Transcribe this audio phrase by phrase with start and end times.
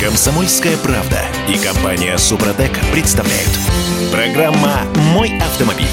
[0.00, 3.50] Комсомольская правда и компания Супротек представляют.
[4.10, 4.80] Программа
[5.12, 5.84] «Мой автомобиль».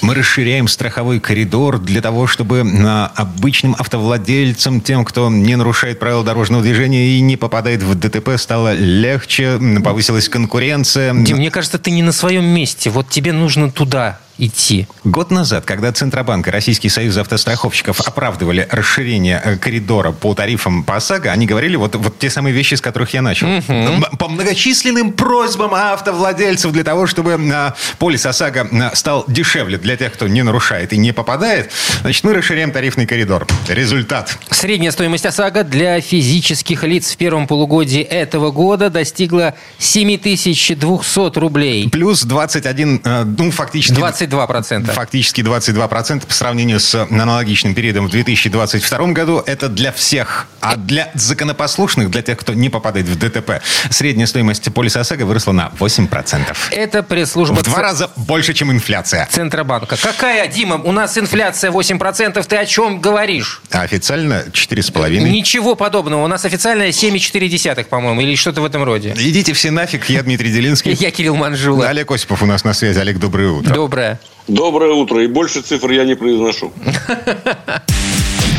[0.00, 6.24] Мы расширяем страховой коридор для того, чтобы а, обычным автовладельцам, тем, кто не нарушает правила
[6.24, 11.12] дорожного движения и не попадает в ДТП, стало легче, повысилась конкуренция.
[11.12, 12.88] Дим, мне кажется, ты не на своем месте.
[12.88, 14.86] Вот тебе нужно туда идти.
[15.04, 20.96] Год назад, когда Центробанк и Российский союз автостраховщиков оправдывали расширение э, коридора по тарифам по
[20.96, 23.48] ОСАГО, они говорили вот, вот те самые вещи, с которых я начал.
[23.48, 24.16] Угу.
[24.18, 30.12] По многочисленным просьбам автовладельцев для того, чтобы э, полис ОСАГО э, стал дешевле для тех,
[30.12, 33.46] кто не нарушает и не попадает, значит, мы расширяем тарифный коридор.
[33.68, 34.38] Результат.
[34.50, 41.90] Средняя стоимость ОСАГО для физических лиц в первом полугодии этого года достигла 7200 рублей.
[41.90, 43.02] Плюс 21,
[43.36, 43.94] ну, фактически...
[43.94, 44.92] 20 22%.
[44.92, 49.42] Фактически 22% по сравнению с аналогичным периодом в 2022 году.
[49.46, 50.46] Это для всех.
[50.60, 55.52] А для законопослушных, для тех, кто не попадает в ДТП, средняя стоимость полиса ОСАГО выросла
[55.52, 56.56] на 8%.
[56.70, 57.54] Это пресс-служба...
[57.54, 59.28] В два раза больше, чем инфляция.
[59.30, 59.96] Центробанка.
[59.96, 60.76] Какая, Дима?
[60.76, 62.42] У нас инфляция 8%.
[62.46, 63.60] Ты о чем говоришь?
[63.70, 65.20] официально 4,5%.
[65.20, 66.24] Ничего подобного.
[66.24, 69.14] У нас официальная 7,4, по-моему, или что-то в этом роде.
[69.16, 70.08] Идите все нафиг.
[70.08, 70.92] Я Дмитрий Делинский.
[71.00, 71.88] Я Кирилл Манжула.
[71.88, 72.98] Олег Осипов у нас на связи.
[72.98, 73.74] Олег, доброе утро.
[73.74, 74.19] Доброе.
[74.48, 75.22] Доброе утро.
[75.22, 76.72] И больше цифр я не произношу.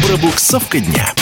[0.07, 1.13] Пробуксовка дня.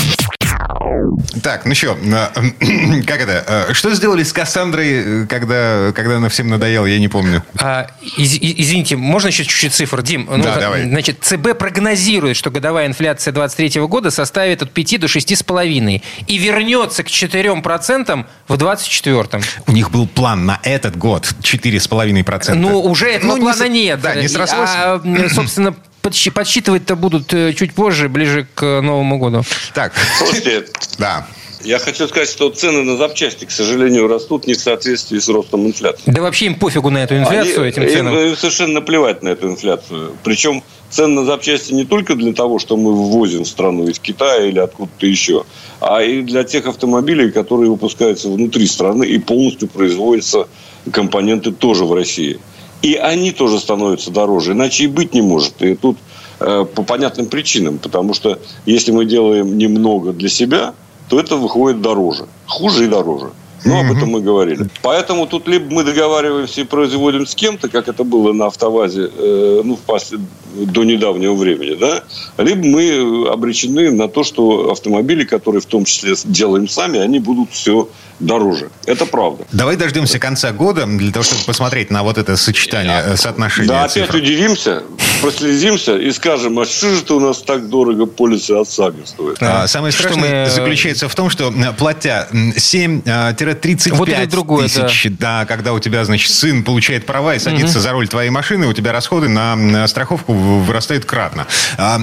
[1.41, 3.67] Так, ну что, э, как это?
[3.69, 7.43] Э, что сделали с Кассандрой, когда, когда она всем надоела, я не помню.
[7.59, 10.27] А, из, извините, можно еще чуть-чуть цифр, Дим?
[10.29, 10.83] Ну, да, давай.
[10.83, 17.03] Значит, ЦБ прогнозирует, что годовая инфляция 2023 года составит от 5 до 6,5 и вернется
[17.03, 19.43] к 4% в 2024.
[19.65, 22.53] У них был план на этот год 4,5%.
[22.53, 24.01] Ну, уже этого ну, плана не, нет.
[24.01, 24.69] Да, не срослось.
[24.75, 25.01] А,
[25.33, 29.43] собственно, подсчитывать-то будут э, чуть позже, ближе к Новому году.
[29.73, 29.93] Так.
[30.17, 30.65] Слушайте,
[30.97, 31.27] да.
[31.63, 35.67] Я хочу сказать, что цены на запчасти, к сожалению, растут не в соответствии с ростом
[35.67, 36.03] инфляции.
[36.05, 38.17] Да вообще им пофигу на эту инфляцию, Они, этим ценам.
[38.17, 40.15] Им совершенно наплевать на эту инфляцию.
[40.23, 44.45] Причем цены на запчасти не только для того, что мы ввозим в страну из Китая
[44.45, 45.43] или откуда-то еще,
[45.81, 50.47] а и для тех автомобилей, которые выпускаются внутри страны и полностью производятся
[50.91, 52.39] компоненты тоже в России.
[52.81, 54.53] И они тоже становятся дороже.
[54.53, 55.61] Иначе и быть не может.
[55.61, 55.97] И тут
[56.39, 57.77] э, по понятным причинам.
[57.77, 60.73] Потому что если мы делаем немного для себя,
[61.09, 62.27] то это выходит дороже.
[62.47, 63.31] Хуже и дороже.
[63.65, 64.67] Ну, об этом мы говорили.
[64.81, 69.61] Поэтому тут либо мы договариваемся и производим с кем-то, как это было на автовазе э,
[69.63, 70.11] ну, в пас...
[70.53, 72.03] до недавнего времени, да,
[72.37, 77.51] либо мы обречены на то, что автомобили, которые в том числе делаем сами, они будут
[77.51, 77.89] все
[78.19, 78.69] дороже.
[78.85, 79.45] Это правда.
[79.51, 83.01] Давай дождемся конца года для того, чтобы посмотреть на вот это сочетание.
[83.05, 84.09] Э, соотношение Да, цифр.
[84.09, 84.83] опять удивимся,
[85.21, 89.37] прослезимся и скажем, а что же это у нас так дорого полисы ОСАГО стоит?
[89.41, 90.51] А, самое страшное мы...
[90.51, 95.39] заключается в том, что э, платя 7-35 вот другое, тысяч, да.
[95.39, 97.83] да, когда у тебя, значит, сын получает права и садится угу.
[97.83, 101.47] за руль твоей машины, у тебя расходы на страховку вырастают кратно.
[101.77, 101.99] А,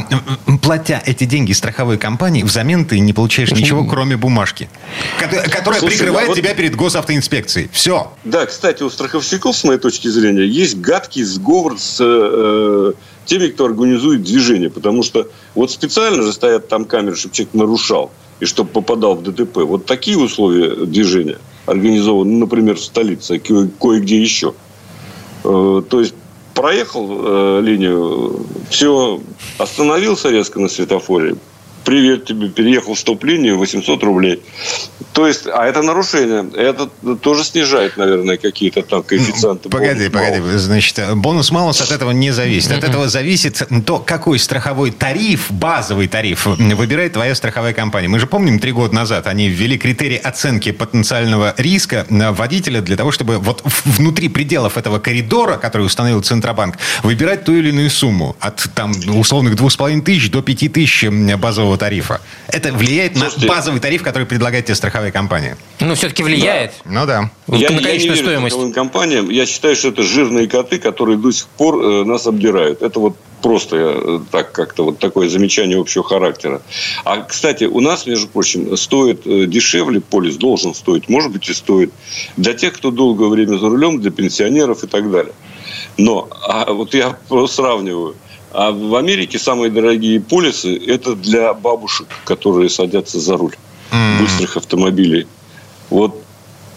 [0.63, 4.69] платя эти деньги страховой компании, взамен ты не получаешь ничего, кроме бумажки,
[5.51, 6.37] которая Слушай, прикрывает вот...
[6.37, 7.69] тебя перед госавтоинспекцией.
[7.73, 8.13] Все.
[8.25, 12.93] Да, кстати, у страховщиков, с моей точки зрения, есть гадкий сговор с э,
[13.27, 14.71] теми, кто организует движение.
[14.71, 18.11] Потому что вот специально же стоят там камеры, чтобы человек нарушал
[18.41, 19.59] и чтобы попадал в ДТП.
[19.59, 24.55] Вот такие условия движения организованы, например, в столице, а ко- кое-где еще.
[25.45, 26.15] Э, то есть
[26.55, 29.21] проехал э, линию, все,
[29.59, 31.37] остановился резко на светофоре,
[31.87, 34.43] привет тебе, переехал в стоп-линию, 800 рублей.
[35.13, 36.45] То есть, а это нарушение.
[36.55, 36.89] Это
[37.23, 39.71] тоже снижает, наверное, какие-то там коэффициенты.
[39.71, 40.41] Погоди, погоди.
[40.59, 42.73] Значит, бонус-малус от этого не зависит.
[42.73, 48.09] От этого зависит то, какой страховой тариф, базовый тариф, выбирает твоя страховая компания.
[48.09, 53.13] Мы же помним, три года назад они ввели критерии оценки потенциального риска водителя для того,
[53.13, 58.37] чтобы вот внутри пределов этого коридора, который установил Центробанк, выбирать ту или иную сумму.
[58.41, 61.09] От там условных двух с половиной тысяч до пяти тысяч
[61.39, 62.21] базового тарифа.
[62.49, 65.57] Это влияет Слушайте, на базовый тариф, который предлагает тебе страховая компания.
[65.81, 66.73] Ну, все-таки влияет.
[66.85, 66.91] Да.
[66.91, 67.31] Ну да.
[67.49, 68.73] Я, на я не верю стоимость.
[68.73, 69.31] компаниям.
[69.31, 72.83] Я считаю, что это жирные коты, которые до сих пор э, нас обдирают.
[72.83, 76.63] Это вот просто э, так как-то вот такое замечание общего характера.
[77.05, 81.55] А, кстати, у нас, между прочим, стоит э, дешевле, полис должен стоить, может быть и
[81.55, 81.93] стоит,
[82.37, 85.33] для тех, кто долгое время за рулем, для пенсионеров и так далее.
[85.97, 87.17] Но а вот я
[87.49, 88.17] сравниваю.
[88.53, 93.55] А в Америке самые дорогие полисы– это для бабушек, которые садятся за руль
[93.91, 94.21] mm.
[94.21, 95.27] быстрых автомобилей.
[95.91, 96.23] Вот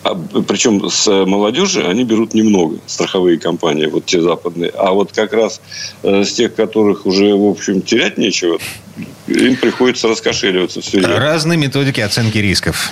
[0.03, 4.69] а, причем с молодежи они берут немного, страховые компании, вот те западные.
[4.69, 5.59] А вот как раз
[6.03, 8.59] э, с тех, которых уже, в общем, терять нечего,
[9.27, 11.19] им приходится раскошеливаться все время.
[11.19, 12.91] Разные методики оценки рисков.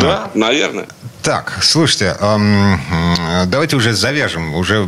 [0.00, 0.86] Да, наверное.
[1.24, 2.78] Так, слушайте, эм,
[3.46, 4.86] давайте уже завяжем, уже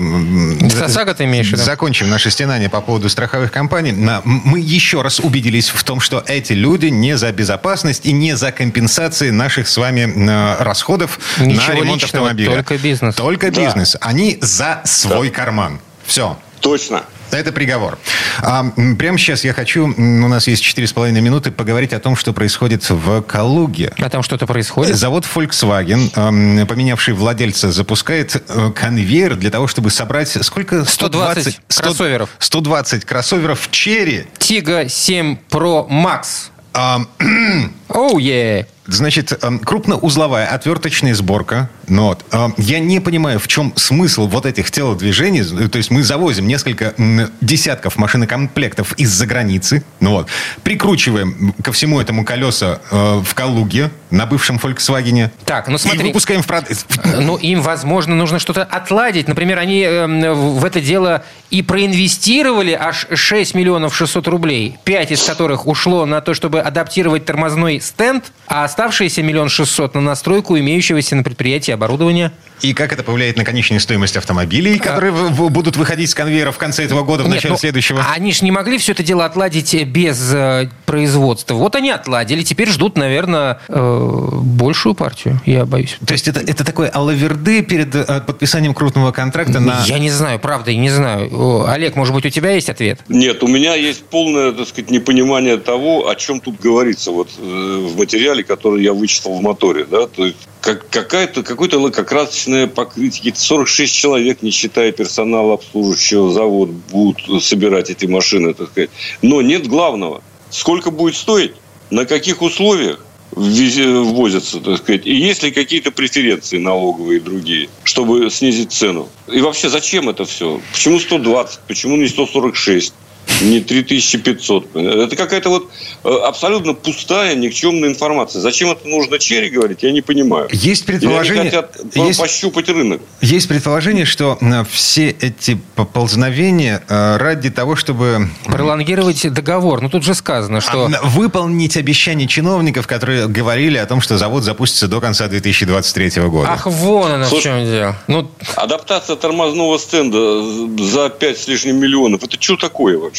[0.70, 3.92] САСАГО ты имеешь закончим наше стенание по поводу страховых компаний.
[4.24, 8.52] Мы еще раз убедились в том, что эти люди не за безопасность и не за
[8.52, 12.54] компенсации наших с вами э, расходов Ничего на ремонт личного, автомобиля.
[12.56, 13.14] только бизнес.
[13.14, 13.64] Только Да.
[13.64, 13.96] бизнес.
[14.02, 15.80] Они за свой карман.
[16.04, 16.38] Все.
[16.60, 17.04] Точно.
[17.30, 17.98] Это приговор.
[18.40, 18.64] А,
[18.98, 23.22] прямо сейчас я хочу, у нас есть 4,5 минуты, поговорить о том, что происходит в
[23.22, 23.92] Калуге.
[23.98, 24.96] А там что-то происходит?
[24.96, 30.84] Завод Volkswagen, поменявший владельца, запускает э, конвейер для того, чтобы собрать сколько?
[30.84, 32.30] 120 кроссоверов.
[32.38, 34.26] 120 кроссоверов Черри.
[34.38, 36.50] Тига 7 Pro Max.
[37.88, 38.66] Оу, е.
[38.86, 41.68] Значит, эм, крупноузловая отверточная сборка.
[41.88, 45.42] Но вот, эм, я не понимаю, в чем смысл вот этих телодвижений.
[45.68, 46.94] То есть мы завозим несколько
[47.40, 49.84] десятков машинокомплектов из-за границы.
[50.00, 50.28] Ну вот.
[50.62, 55.30] Прикручиваем ко всему этому колеса э, в Калуге на бывшем Volkswagen.
[55.44, 56.08] Так, ну И смотри.
[56.08, 59.28] выпускаем в прод- Ну, им, возможно, нужно что-то отладить.
[59.28, 65.22] Например, они эм, в это дело и проинвестировали аж 6 миллионов 600 рублей, 5 из
[65.22, 71.16] которых ушло на то, чтобы адаптировать тормозной стенд, а оставшиеся миллион 600 на настройку имеющегося
[71.16, 72.30] на предприятии оборудования.
[72.60, 76.58] И как это повлияет на конечную стоимость автомобилей, которые в- будут выходить с конвейера в
[76.58, 78.04] конце этого года, в Нет, начале ну, следующего?
[78.14, 81.54] Они же не могли все это дело отладить без э, производства.
[81.54, 82.42] Вот они отладили.
[82.42, 85.96] Теперь ждут, наверное, э, большую партию, я боюсь.
[86.06, 89.82] То есть это, это такой алаверды перед э, подписанием крупного контракта на...
[89.86, 91.66] Я не знаю, правда, я не знаю.
[91.68, 93.00] Олег, может быть, у тебя есть ответ?
[93.08, 97.42] Нет, у меня есть полное, так сказать, непонимание того, о чем тут говорится вот э,
[97.42, 103.18] в материале, который я вычитал в моторе, да, то есть как, какая-то, какое-то лакокрасочное покрытие,
[103.18, 108.90] какие-то 46 человек, не считая персонала обслуживающего завод, будут собирать эти машины, так сказать.
[109.22, 110.22] Но нет главного.
[110.50, 111.52] Сколько будет стоить,
[111.90, 118.30] на каких условиях ввозятся, так сказать, и есть ли какие-то преференции налоговые и другие, чтобы
[118.30, 119.08] снизить цену.
[119.30, 120.60] И вообще, зачем это все?
[120.72, 121.60] Почему 120?
[121.68, 122.94] Почему не 146?
[123.42, 124.74] Не 3500.
[124.76, 125.70] Это какая-то вот
[126.04, 128.40] э, абсолютно пустая, никчемная информация.
[128.40, 130.48] Зачем это нужно Черри говорить, я не понимаю.
[130.52, 131.44] Есть Или они предположение...
[131.44, 133.02] хотят есть- пощупать рынок.
[133.20, 139.82] Есть предположение, что э, все эти поползновения э, ради того, чтобы Пролонгировать договор.
[139.82, 140.88] Ну, тут же сказано, что...
[141.02, 146.48] выполнить обещания чиновников, которые говорили о том, что завод запустится до конца 2023 года.
[146.52, 147.96] Ах, вон оно в Слушай- чем дело.
[148.06, 150.42] Ну, Адаптация тормозного стенда
[150.82, 152.22] за 5 с лишним миллионов.
[152.22, 153.15] Это что такое вообще?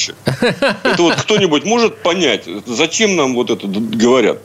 [0.84, 4.40] Это вот кто-нибудь может понять, зачем нам вот это говорят?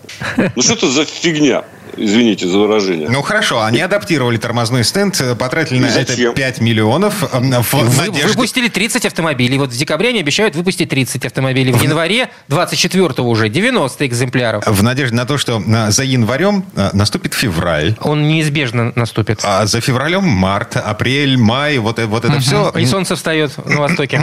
[0.56, 1.64] Ну что это за фигня?
[1.96, 3.08] Извините за выражение.
[3.08, 6.34] Ну хорошо, они адаптировали тормозной стенд, э, потратили на это зачем?
[6.34, 9.58] 5 миллионов э, в вы- надежде- выпустили 30 автомобилей.
[9.58, 11.72] Вот в декабре они обещают выпустить 30 автомобилей.
[11.72, 14.64] В январе 24 уже 90 экземпляров.
[14.66, 19.40] в надежде на то, что э, за январем наступит февраль, Он неизбежно наступит.
[19.42, 22.70] а за февралем март, апрель, май, вот, вот это все.
[22.78, 24.20] И солнце встает на востоке.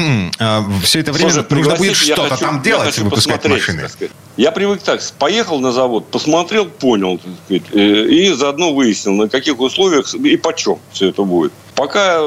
[0.83, 3.87] Все это время Слушай, нужно будет что-то хочу- там делать выпускать машины.
[4.37, 7.19] Я привык так, поехал на завод, посмотрел, понял,
[7.49, 11.51] так сказать, э, и заодно выяснил, на каких условиях и почем все это будет.
[11.75, 12.23] Пока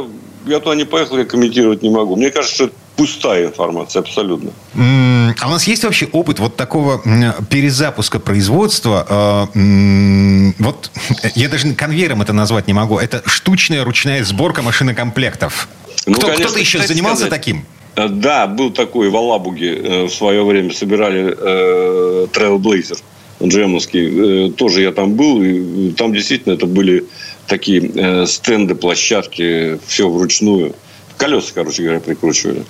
[0.47, 2.17] я туда не поехал, я комментировать не могу.
[2.17, 4.51] Мне кажется, что это пустая информация, абсолютно.
[4.75, 7.01] А у нас есть вообще опыт вот такого
[7.49, 9.49] перезапуска производства?
[9.55, 10.91] э, Вот
[11.35, 12.99] я даже конвейером это назвать не могу.
[12.99, 15.69] Это штучная ручная сборка машинокомплектов.
[16.07, 17.31] Ну, Кто, конечно, кто-то еще занимался сказать.
[17.41, 17.65] таким?
[17.97, 23.01] Э, Да, был такой в Алабуге в свое время собирали э, Trailblazer
[23.49, 24.49] джемовский.
[24.49, 27.05] Э, тоже я там был, и там действительно это были
[27.47, 30.75] такие э, стенды, площадки, все вручную.
[31.19, 32.65] Колеса, короче говоря, прикручивали.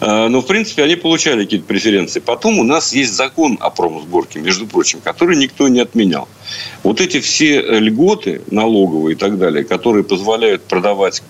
[0.00, 2.20] Э, Но, в принципе, они получали какие-то преференции.
[2.20, 6.28] Потом у нас есть закон о промсборке, между прочим, который никто не отменял.
[6.82, 11.22] Вот эти все льготы налоговые и так далее, которые позволяют продавать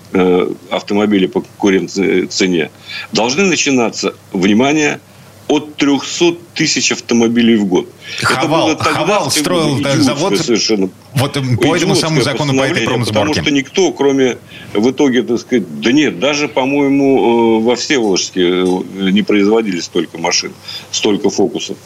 [0.71, 2.71] автомобили по конкурентной цене,
[3.13, 5.01] должны начинаться, внимание,
[5.49, 7.89] от 300 тысяч автомобилей в год.
[8.23, 12.63] Хавал- Хавал в те строил, да, завод совершенно Вот э, по этому самому закону по
[12.63, 13.41] этой постановление, Потому промсборке.
[13.43, 14.39] что никто, кроме
[14.75, 18.65] в итоге, так сказать, да нет, даже, по-моему, э, во Всеволожске э,
[19.11, 20.53] не производили столько машин,
[20.91, 21.77] столько фокусов.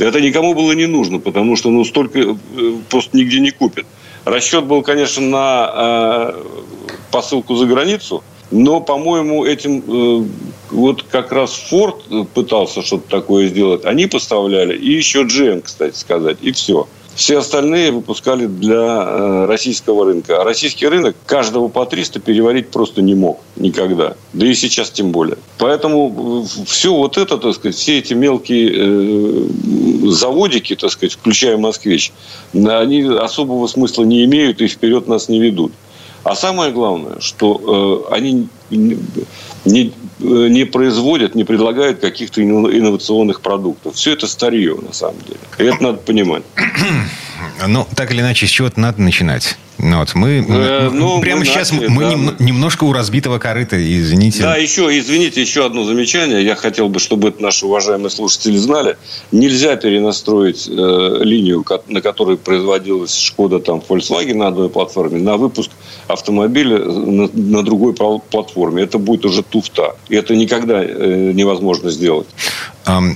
[0.00, 2.34] Это никому было не нужно, потому что ну, столько э,
[2.88, 3.86] просто нигде не купят.
[4.24, 6.42] Расчет был, конечно, на э,
[7.10, 10.26] посылку за границу, но, по-моему, этим э,
[10.70, 13.84] вот как раз Форд пытался что-то такое сделать.
[13.84, 16.86] Они поставляли, и еще GM, кстати сказать, и все.
[17.14, 20.40] Все остальные выпускали для э, российского рынка.
[20.40, 24.14] А российский рынок каждого по 300 переварить просто не мог никогда.
[24.32, 25.38] Да и сейчас тем более.
[25.58, 29.46] Поэтому э, все вот это, так сказать, все эти мелкие э,
[30.10, 32.12] заводики, так сказать, включая «Москвич»,
[32.52, 35.72] они особого смысла не имеют и вперед нас не ведут.
[36.24, 43.94] А самое главное, что э, они не, не производят, не предлагают каких-то инновационных продуктов.
[43.94, 45.40] Все это старье, на самом деле.
[45.58, 46.42] И это надо понимать.
[47.66, 49.56] Ну, так или иначе, с чего-то надо начинать.
[49.78, 52.10] Ну, вот мы, э, ну, прямо мы сейчас начали, мы да.
[52.10, 54.42] нем, немножко у разбитого корыта, извините.
[54.42, 56.44] Да, еще, извините, еще одно замечание.
[56.44, 58.96] Я хотел бы, чтобы это наши уважаемые слушатели знали.
[59.32, 65.70] Нельзя перенастроить э, линию, на которой производилась Шкода там Volkswagen на одной платформе, на выпуск
[66.06, 68.63] автомобиля на, на другой платформе.
[68.72, 69.96] Это будет уже туфта.
[70.08, 72.26] И это никогда э, невозможно сделать.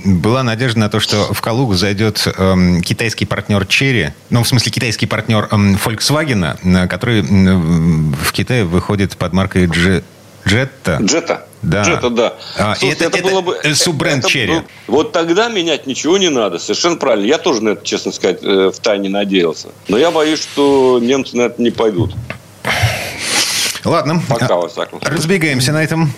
[0.03, 4.71] Была надежда на то, что в Калугу зайдет эм, китайский партнер Черри, ну, в смысле,
[4.71, 10.01] китайский партнер эм, Volkswagen, э, который в Китае выходит под маркой G...
[10.47, 10.97] Джетта.
[11.01, 11.45] Джетта.
[11.61, 11.83] Да.
[11.83, 12.33] Джетта, да.
[12.57, 13.59] А, Слушайте, это, это, было бы...
[13.75, 14.61] Суббренд Черри.
[14.87, 16.57] Вот тогда менять ничего не надо.
[16.57, 17.25] Совершенно правильно.
[17.25, 19.67] Я тоже на это, честно сказать, э, в тайне надеялся.
[19.87, 22.15] Но я боюсь, что немцы на это не пойдут.
[23.83, 24.21] Ладно.
[24.27, 26.11] Пока, во всяком Разбегаемся на этом.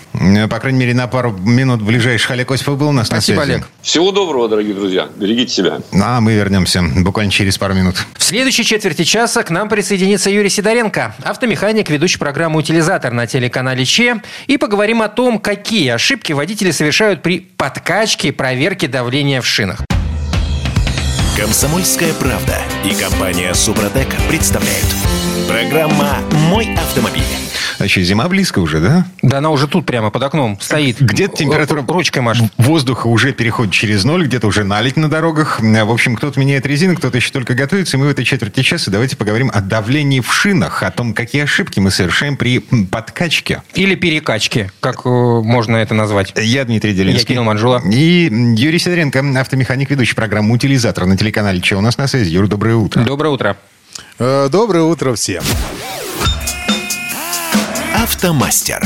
[0.50, 3.58] По крайней мере, на пару минут ближайший Олег Осипов был у нас Спасибо, на связи.
[3.58, 3.70] Олег.
[3.82, 5.08] Всего доброго, дорогие друзья.
[5.15, 5.80] Берегите себя.
[5.94, 7.96] А мы вернемся буквально через пару минут.
[8.18, 13.86] В следующей четверти часа к нам присоединится Юрий Сидоренко, автомеханик, ведущий программу «Утилизатор» на телеканале
[13.86, 14.22] ЧЕ.
[14.48, 19.80] И поговорим о том, какие ошибки водители совершают при подкачке и проверке давления в шинах.
[21.38, 24.86] Комсомольская правда и компания «Супротек» представляют.
[25.48, 27.24] Программа «Мой автомобиль».
[27.77, 29.06] Значит, зима близко уже, да?
[29.22, 31.01] Да, она уже тут прямо под окном стоит.
[31.01, 32.51] Где-то температура ручкой машет.
[32.58, 35.60] воздуха уже переходит через ноль, где-то уже налить на дорогах.
[35.62, 37.98] В общем, кто-то меняет резину, кто-то еще только готовится.
[37.98, 41.44] И мы в этой четверти часа давайте поговорим о давлении в шинах, о том, какие
[41.44, 43.63] ошибки мы совершаем при подкачке.
[43.74, 46.34] Или перекачке, как э, можно это назвать.
[46.36, 47.22] Я Дмитрий Делинский.
[47.22, 47.82] Я Кирилл Манжула.
[47.91, 52.30] И Юрий Сидоренко, автомеханик, ведущий программу «Утилизатор» на телеканале «Че у нас на связи».
[52.30, 53.03] Юр, доброе утро.
[53.03, 53.58] Доброе утро.
[54.20, 55.44] Э, доброе утро всем.
[58.13, 58.86] Автомастер.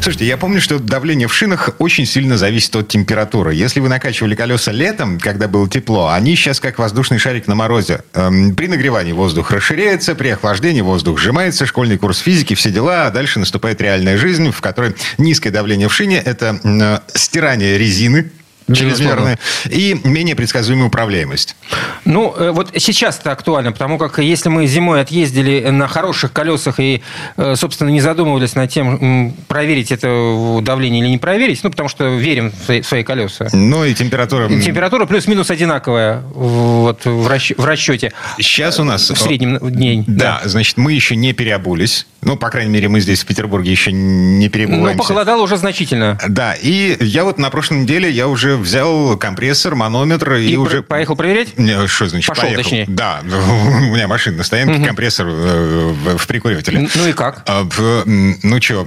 [0.00, 3.54] Слушайте, я помню, что давление в шинах очень сильно зависит от температуры.
[3.54, 8.02] Если вы накачивали колеса летом, когда было тепло, они сейчас как воздушный шарик на морозе.
[8.14, 13.10] Эм, при нагревании воздух расширяется, при охлаждении воздух сжимается, школьный курс физики, все дела, а
[13.10, 18.30] дальше наступает реальная жизнь, в которой низкое давление в шине– это стирание резины,
[18.72, 21.56] чрезмерная и менее предсказуемая управляемость.
[22.04, 26.80] Ну, э, вот сейчас это актуально, потому как если мы зимой отъездили на хороших колесах
[26.80, 27.02] и,
[27.36, 32.06] э, собственно, не задумывались над тем, проверить это давление или не проверить, ну, потому что
[32.16, 33.48] верим в свои колеса.
[33.52, 34.46] Ну, и температура...
[34.46, 38.12] И температура плюс-минус одинаковая вот, в расчете.
[38.38, 39.10] Сейчас у нас...
[39.10, 40.04] В среднем день.
[40.06, 42.06] Да, да, значит, мы еще не переобулись.
[42.22, 44.92] Ну, по крайней мере, мы здесь в Петербурге еще не перебываемся.
[44.92, 46.18] Ну, похолодало уже значительно.
[46.28, 50.82] Да, и я вот на прошлой неделе я уже взял компрессор, манометр и, и уже...
[50.82, 51.58] поехал проверять?
[51.58, 52.62] Не, что значит Пошел, поехал?
[52.62, 52.86] точнее.
[52.88, 54.86] Да, у меня машина на стоянке, угу.
[54.86, 56.88] компрессор э, в прикуривателе.
[56.94, 57.42] Ну и как?
[57.46, 57.66] А,
[58.04, 58.86] ну что,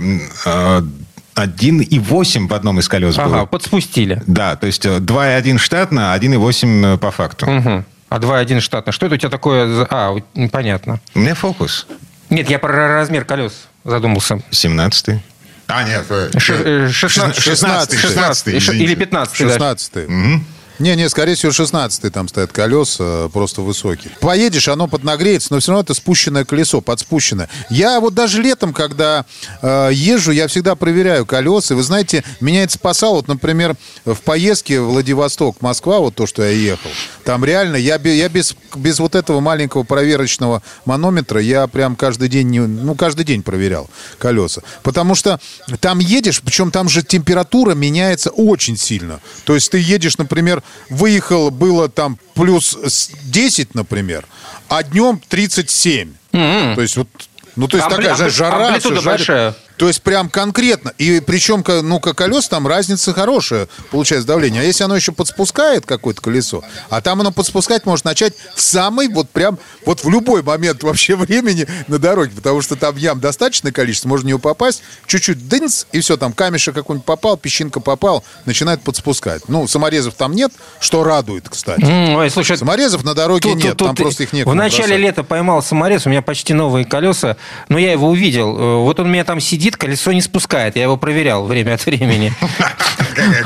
[1.36, 3.38] 1,8 в одном из колес ага, было.
[3.38, 4.22] Ага, подспустили.
[4.28, 7.50] Да, то есть 2,1 штатно, 1,8 по факту.
[7.50, 7.86] Угу.
[8.10, 8.92] А 2,1 штатно.
[8.92, 9.88] Что это у тебя такое?
[9.90, 10.16] А,
[10.52, 11.00] понятно.
[11.14, 11.88] У меня фокус.
[12.30, 14.42] Нет, я про размер колес задумался.
[14.52, 15.22] 17
[15.70, 16.06] А, нет.
[16.38, 20.44] 16 16 16 16 Или 15 16 угу.
[20.80, 24.14] Не, не, скорее всего, 16 там стоят колеса, просто высокие.
[24.22, 27.50] Поедешь, оно поднагреется, но все равно это спущенное колесо, подспущенное.
[27.70, 29.26] Я вот даже летом, когда
[29.62, 31.74] э, езжу, я всегда проверяю колеса.
[31.74, 33.16] И вы знаете, меня это спасало.
[33.16, 36.90] Вот, например, в поездке Владивосток, Москва, вот то, что я ехал,
[37.26, 42.58] там реально, я, я без, без вот этого маленького проверочного манометра, я прям каждый день,
[42.58, 44.62] ну, каждый день проверял колеса.
[44.84, 45.42] Потому что
[45.82, 49.20] там едешь, причем там же температура меняется очень сильно.
[49.44, 52.78] То есть ты едешь, например, выехал, было там плюс
[53.24, 54.26] 10, например,
[54.68, 56.14] а днем 37.
[56.32, 56.76] Mm-hmm.
[56.76, 57.08] То есть вот
[57.56, 58.04] ну, то есть Ампли...
[58.04, 58.68] такая же жара.
[58.68, 59.56] Амплитуда большая.
[59.80, 60.94] То есть прям конкретно.
[60.98, 64.62] И причем, ну-ка, колес там разница хорошая, получается, давление.
[64.62, 69.08] А если оно еще подспускает какое-то колесо, а там оно подспускать может начать в самый,
[69.08, 73.72] вот прям, вот в любой момент вообще времени на дороге, потому что там ям достаточное
[73.72, 78.26] количество, можно в него попасть, чуть-чуть дынц, и все, там камешек какой-нибудь попал, песчинка попал,
[78.46, 79.48] начинает подспускать.
[79.48, 81.80] Ну, саморезов там нет, что радует, кстати.
[81.80, 84.46] Mm, ой, слушай, саморезов на дороге тут, нет, тут, там тут, просто их нет.
[84.46, 85.00] В начале бросать.
[85.00, 87.38] лета поймал саморез, у меня почти новые колеса,
[87.70, 88.58] но я его увидел.
[88.58, 90.76] Э, вот он у меня там сидит, сидит, колесо не спускает.
[90.76, 92.34] Я его проверял время от времени.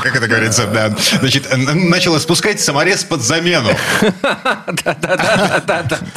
[0.02, 0.94] Как, это говорится, да.
[1.20, 3.70] Значит, н- начала спускать саморез под замену.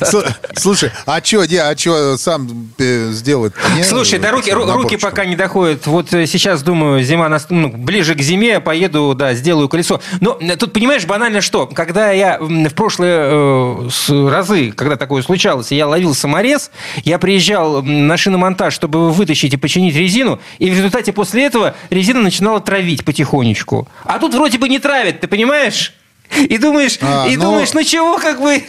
[0.01, 3.53] Слу- Слушай, а что, а что сам э, сделать?
[3.83, 5.87] Слушай, да руки, пока не доходят.
[5.87, 10.01] Вот э, сейчас, думаю, зима, ну, ближе к зиме поеду, да, сделаю колесо.
[10.21, 11.65] Но э, тут, понимаешь, банально что?
[11.67, 13.89] Когда я в прошлые
[14.29, 16.69] разы, когда такое случалось, я ловил саморез,
[17.03, 22.21] я приезжал на шиномонтаж, чтобы вытащить и починить резину, и в результате после этого резина
[22.21, 23.87] начинала травить потихонечку.
[24.05, 25.93] А тут вроде бы не травят, ты понимаешь?
[26.37, 28.61] И думаешь, А, и ну- думаешь, ну чего как бы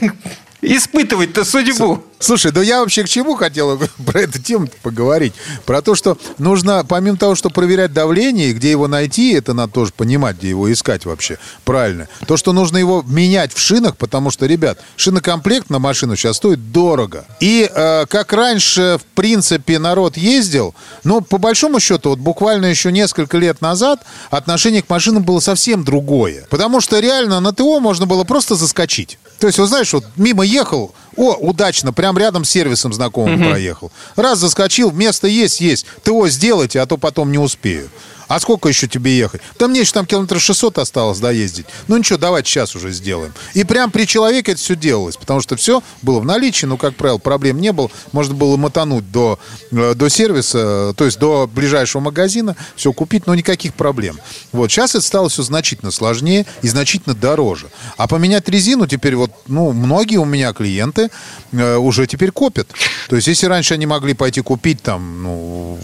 [0.63, 2.03] испытывать-то судьбу?
[2.21, 5.35] Слушай, да я вообще к чему хотел про эту тему поговорить?
[5.67, 9.93] Про то, что нужно, помимо того, что проверять давление, где его найти, это надо тоже
[9.97, 12.09] понимать, где его искать вообще, правильно.
[12.27, 16.73] То, что нужно его менять в шинах, потому что, ребят, шинокомплект на машину сейчас стоит
[16.73, 17.25] дорого.
[17.41, 22.91] И э, как раньше, в принципе, народ ездил, но по большому счету, вот буквально еще
[22.91, 26.47] несколько лет назад отношение к машинам было совсем другое.
[26.51, 29.19] Потому что реально на ТО можно было просто заскочить.
[29.39, 33.91] То есть, вот знаешь, вот мимо ехал, о, удачно, прям рядом с сервисом знакомым проехал.
[34.17, 35.87] Раз заскочил, место есть, есть.
[36.05, 37.89] ТО сделайте, а то потом не успею.
[38.29, 39.41] А сколько еще тебе ехать?
[39.59, 41.67] Да мне еще там километров 600 осталось доездить.
[41.89, 43.33] Ну ничего, давайте сейчас уже сделаем.
[43.55, 46.95] И прям при человеке это все делалось, потому что все было в наличии, ну, как
[46.95, 47.91] правило, проблем не было.
[48.13, 49.39] Можно было мотануть до,
[49.73, 54.19] э, до сервиса, то есть до ближайшего магазина, все купить, но никаких проблем.
[54.53, 57.69] Вот, сейчас это стало все значительно сложнее и значительно дороже.
[57.97, 61.11] А поменять резину теперь вот, ну, многие у меня клиенты
[61.53, 62.69] э, уже теперь копят.
[63.09, 65.79] То есть, если раньше они могли пойти купить там, ну,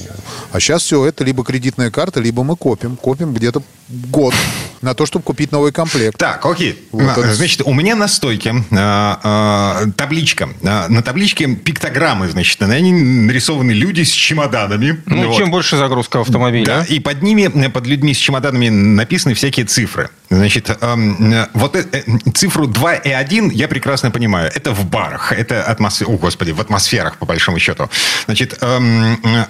[0.53, 2.97] а сейчас все это либо кредитная карта, либо мы копим.
[2.97, 4.35] Копим где-то год
[4.81, 6.19] на то, чтобы купить новый комплект.
[6.19, 6.89] Так, окей.
[6.91, 10.49] Вот А, это- Значит, у меня на стойке а, а, табличка.
[10.65, 15.03] А, На табличке пиктограммы, значит, на ней нарисованы люди с чемоданами.
[15.07, 15.37] Ну, Вот.
[15.37, 16.65] чем больше загрузка автомобиля.
[16.67, 20.09] Да, и под ними, э, под людьми с чемоданами написаны всякие цифры.
[20.31, 22.03] Значит, эм, э, вот э, э,
[22.35, 24.51] цифру 2 и 1 я прекрасно понимаю.
[24.55, 27.89] Это в барах, это атмосфера, о, господи, в атмосферах, по большому счету.
[28.27, 29.45] Значит, эм, э,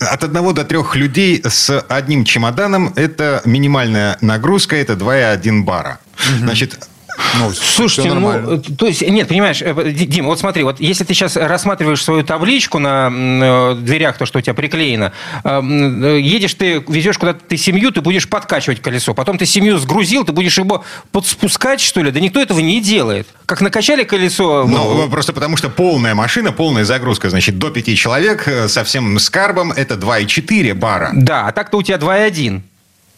[0.00, 5.64] от одного до трех людей с одним чемоданом это минимальная нагрузка, это 2 и 1
[5.64, 5.98] бара.
[6.38, 6.78] Значит,
[7.38, 11.04] Ну, Слушайте, ну, э, то есть, нет, понимаешь, э, Ди- Дим, вот смотри, вот если
[11.04, 15.12] ты сейчас рассматриваешь свою табличку на э, дверях, то, что у тебя приклеено,
[15.42, 19.78] э, э, едешь ты, везешь куда-то ты семью, ты будешь подкачивать колесо, потом ты семью
[19.78, 22.10] сгрузил, ты будешь его подспускать, что ли?
[22.10, 23.26] Да никто этого не делает.
[23.46, 24.66] Как накачали колесо...
[24.68, 29.18] Ну, просто потому что полная машина, полная загрузка, значит, до пяти человек э, со всем
[29.18, 31.10] скарбом это 2,4 бара.
[31.14, 32.60] Да, а так-то у тебя 2,1.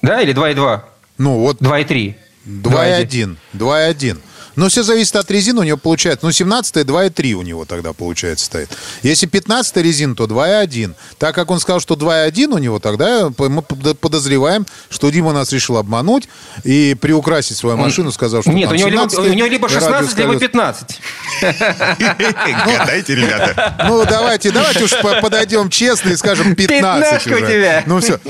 [0.02, 0.80] Да, или 2,2?
[1.18, 2.14] Ну, вот 2,3.
[2.46, 3.36] 2,1.
[3.54, 4.18] 2,1.
[4.56, 8.44] Но все зависит от резины, у него получается, ну, 17 2,3 у него тогда, получается,
[8.46, 8.68] стоит.
[9.02, 10.94] Если 15 резина, то 2,1.
[11.18, 15.50] Так как он сказал, что 2,1 у него, тогда мы под- подозреваем, что Дима нас
[15.52, 16.28] решил обмануть
[16.62, 19.90] и приукрасить свою машину, сказав, что Нет, у него, либо, 17-й у него либо 16,
[19.92, 20.42] радиус либо колес.
[20.42, 21.00] 15.
[21.98, 23.74] Гадайте, ребята.
[23.88, 27.46] Ну, давайте, давайте уж по- подойдем честно и скажем 15 Пятнашка у уже.
[27.52, 27.82] тебя.
[27.86, 28.20] Ну, все.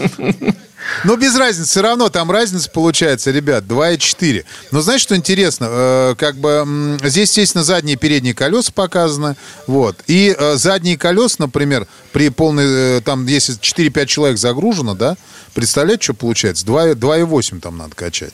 [1.05, 4.45] Ну, без разницы, все равно там разница получается, ребят, 2,4.
[4.71, 5.67] Но знаешь, что интересно?
[5.69, 9.37] Э, как бы здесь, естественно, задние и передние колеса показаны.
[9.67, 9.97] Вот.
[10.07, 15.17] И э, задние колеса, например, при полной, э, там, если 4-5 человек загружено, да,
[15.55, 16.67] представляете, что получается?
[16.67, 18.33] 2, 2,8 там надо качать.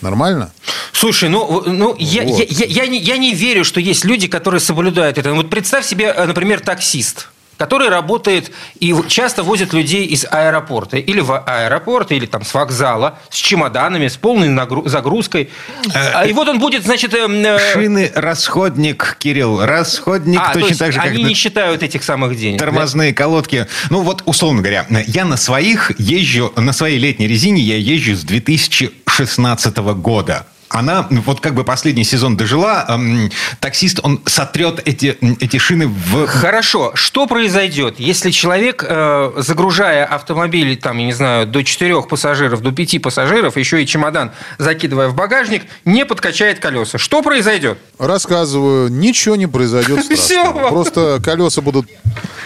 [0.00, 0.52] Нормально?
[0.92, 2.38] Слушай, ну, ну я, Вот.
[2.38, 5.32] я, я, я не, я не верю, что есть люди, которые соблюдают это.
[5.34, 11.36] Вот представь себе, например, таксист который работает и часто возит людей из аэропорта или в
[11.36, 14.48] аэропорт, или там с вокзала, с чемоданами, с полной
[14.86, 15.50] загрузкой.
[15.92, 17.12] А, и вот он будет, значит...
[17.14, 21.34] эм, э, Шины расходник, Кирилл, расходник а, то точно есть так же, как они не
[21.34, 22.60] считают этих самых денег.
[22.60, 22.66] да?
[22.66, 23.66] тормозные колодки.
[23.90, 28.22] Ну вот, условно говоря, я на своих езжу, на своей летней резине я езжу с
[28.22, 30.46] 2016 года.
[30.68, 36.26] Она вот как бы последний сезон дожила, эм, таксист, он сотрет эти, эти шины в...
[36.26, 42.60] Хорошо, что произойдет, если человек, э, загружая автомобиль, там, я не знаю, до четырех пассажиров,
[42.60, 46.98] до пяти пассажиров, еще и чемодан закидывая в багажник, не подкачает колеса?
[46.98, 47.78] Что произойдет?
[47.98, 50.68] Рассказываю, ничего не произойдет страшного.
[50.68, 51.86] Просто колеса будут...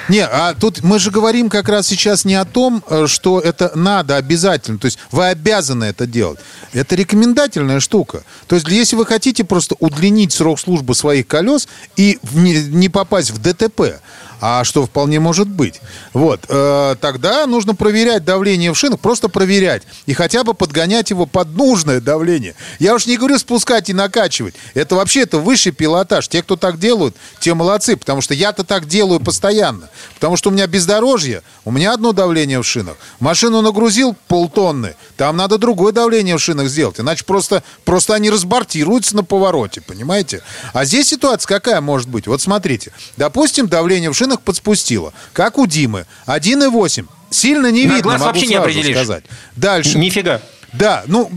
[0.09, 3.73] Не, а тут мы же говорим как раз сейчас не о том, э, что это
[3.75, 4.79] надо обязательно.
[4.79, 6.39] То есть вы обязаны это делать.
[6.73, 8.12] Это рекомендательная штука.
[8.47, 13.39] То есть если вы хотите просто удлинить срок службы своих колес и не попасть в
[13.39, 14.01] ДТП,
[14.45, 15.81] а что вполне может быть.
[16.13, 16.45] Вот.
[16.49, 19.85] Э, тогда нужно проверять давление в шинах, просто проверять.
[20.07, 22.57] И хотя бы подгонять его под нужное давление.
[22.81, 24.57] Я уж не говорю спускать и накачивать.
[24.75, 26.27] Это вообще это высший пилотаж.
[26.27, 27.97] Те, кто так делают, те молодцы.
[27.97, 29.89] Потому что я-то так делаю постоянно.
[30.15, 32.97] Потому что у меня бездорожье, у меня одно давление в шинах.
[33.21, 36.99] Машину нагрузил полтонны, там надо другое давление в шинах сделать.
[36.99, 40.43] Иначе просто, просто они разбортируются на повороте, понимаете?
[40.73, 42.27] А здесь ситуация какая может быть?
[42.27, 42.93] Вот смотрите.
[43.17, 45.13] Допустим, давление в шинах подспустило.
[45.33, 46.07] Как у Димы.
[46.27, 47.07] 1,8.
[47.31, 48.97] Сильно не На видно, глаз могу вообще не определишь.
[48.97, 49.25] сказать.
[49.57, 49.99] Дальше.
[49.99, 50.41] Нифига.
[50.73, 51.31] Да, ну,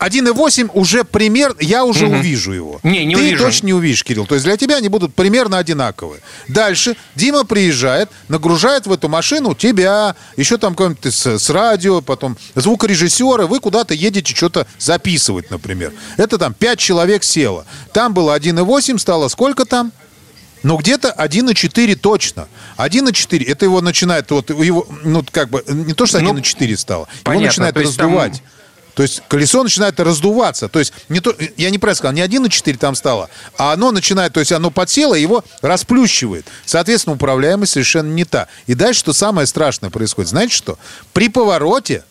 [0.00, 2.80] 1,8 уже пример, я уже увижу его.
[2.82, 3.44] Не, не Ты увижу.
[3.44, 4.26] точно не увидишь, Кирилл.
[4.26, 6.20] То есть для тебя они будут примерно одинаковые.
[6.48, 12.36] Дальше Дима приезжает, нагружает в эту машину тебя, еще там какой-нибудь с, с радио, потом
[12.56, 15.92] звукорежиссеры, вы куда-то едете что-то записывать, например.
[16.16, 17.64] Это там 5 человек село.
[17.92, 19.92] Там было 1,8, стало сколько там?
[20.62, 22.48] Ну, где-то 1,4 точно.
[22.76, 23.44] 1,4.
[23.46, 27.02] Это его начинает, вот его, ну, как бы, не то, что Ну, 1,4 стало.
[27.02, 28.42] Его понятно, начинает то есть там- раздувать.
[28.94, 30.68] То есть колесо начинает раздуваться.
[30.68, 34.40] То есть не то, я неправильно сказал, не 1,4 там стало, а оно начинает, то
[34.40, 36.46] есть оно подсело, его расплющивает.
[36.66, 38.48] Соответственно, управляемость совершенно не та.
[38.66, 40.28] И дальше что самое страшное происходит.
[40.30, 40.78] Знаете что?
[41.14, 42.02] При повороте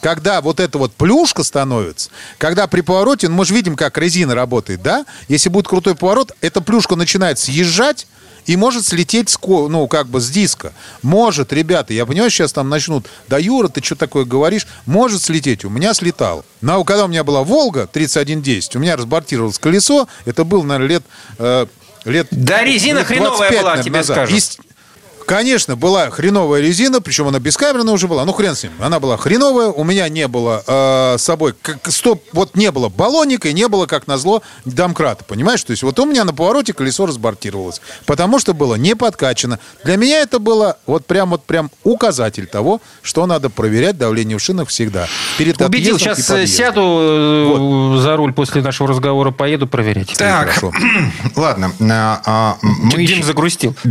[0.00, 4.34] когда вот эта вот плюшка становится, когда при повороте, ну, мы же видим, как резина
[4.34, 5.04] работает, да?
[5.28, 8.06] Если будет крутой поворот, эта плюшка начинает съезжать,
[8.46, 10.72] и может слететь с, ну, как бы с диска.
[11.02, 14.66] Может, ребята, я понимаю, сейчас там начнут, да, Юра, ты что такое говоришь?
[14.86, 15.66] Может слететь.
[15.66, 16.46] У меня слетал.
[16.62, 21.02] Но когда у меня была Волга 3110, у меня разбортировалось колесо, это был, наверное, лет...
[21.38, 21.66] э,
[22.06, 24.16] лет Да, резина лет хреновая 25, была, наверное, тебе назад.
[24.16, 24.36] скажут.
[24.38, 24.60] Ест-
[25.28, 28.24] Конечно, была хреновая резина, причем она бескамерная уже была.
[28.24, 28.72] Ну, хрен с ним.
[28.80, 32.88] Она была хреновая, у меня не было э, с собой, как, стоп, вот не было
[32.88, 35.62] баллоника и не было, как назло, домкрата, понимаешь?
[35.62, 39.58] То есть вот у меня на повороте колесо разбортировалось, потому что было не подкачано.
[39.84, 44.40] Для меня это было вот прям вот прям указатель того, что надо проверять давление в
[44.40, 45.08] шинах всегда.
[45.36, 50.14] Перед Убедил, сейчас э, сяду э, за руль после нашего разговора, поеду проверять.
[50.16, 50.72] Так, Хорошо.
[51.36, 51.70] ладно.
[51.80, 53.76] а, а, мы Дим еще- загрустил.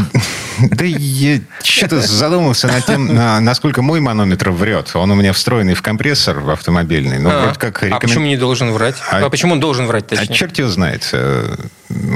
[0.60, 1.27] Да я
[1.64, 4.92] что-то задумался над тем, а, насколько мой манометр врет.
[4.96, 7.20] Он у меня встроенный в компрессор в автомобильный.
[7.20, 8.96] Ну, А, вроде как а рекомен- почему не должен врать?
[9.12, 10.36] А- А, почему он должен врать, А точнее?
[10.36, 11.08] черт его знает.
[11.14, 11.56] Э,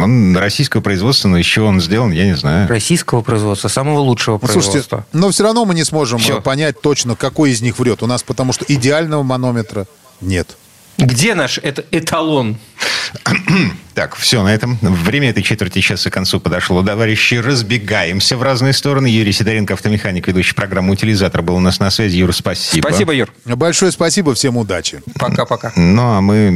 [0.01, 2.67] Он российского производства, но еще он сделан, я не знаю.
[2.67, 5.05] Российского производства, самого лучшего Ну, Слушайте, производства.
[5.13, 6.37] но все равно мы не сможем Всё.
[6.37, 8.03] э, понять точно, какой из них врет.
[8.03, 9.87] У нас потому что идеального манометра
[10.19, 10.55] нет.
[10.97, 12.57] Где наш это эталон?
[13.93, 16.81] Так, все, на этом время этой четверти часа к концу подошло.
[16.81, 19.07] Товарищи, разбегаемся в разные стороны.
[19.07, 22.17] Юрий Сидоренко, автомеханик, ведущий программу «Утилизатор», был у нас на связи.
[22.17, 22.87] Юр, спасибо.
[22.87, 23.33] Спасибо, Юр.
[23.43, 25.01] Большое спасибо, всем удачи.
[25.19, 25.73] Пока-пока.
[25.75, 26.49] Ну, а мы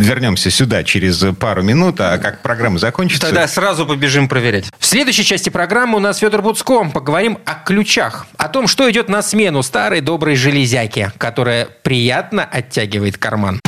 [0.00, 3.26] вернемся сюда через пару минут, а как программа закончится...
[3.26, 4.66] Тогда сразу побежим проверять.
[4.78, 6.84] В следующей части программы у нас Федор Буцко.
[6.84, 8.26] Поговорим о ключах.
[8.36, 13.60] О том, что идет на смену старой доброй железяки, которая приятно оттягивает карман.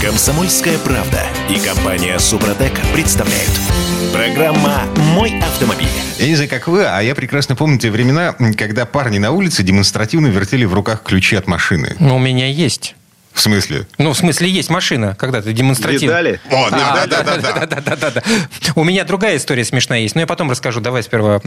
[0.00, 3.50] Комсомольская правда и компания Супротек представляют.
[4.12, 5.88] Программа «Мой автомобиль».
[6.20, 9.64] Я не знаю, как вы, а я прекрасно помню те времена, когда парни на улице
[9.64, 11.96] демонстративно вертели в руках ключи от машины.
[11.98, 12.94] Но у меня есть.
[13.38, 13.86] В смысле?
[13.98, 16.06] Ну, в смысле, есть машина, когда ты демонстративно.
[16.06, 16.40] Видали?
[16.50, 17.66] О, А, да, да, да, да.
[17.66, 18.22] да, да, да, да.
[18.74, 20.80] У меня другая история смешная есть, но я потом расскажу.
[20.80, 21.40] Давай сперва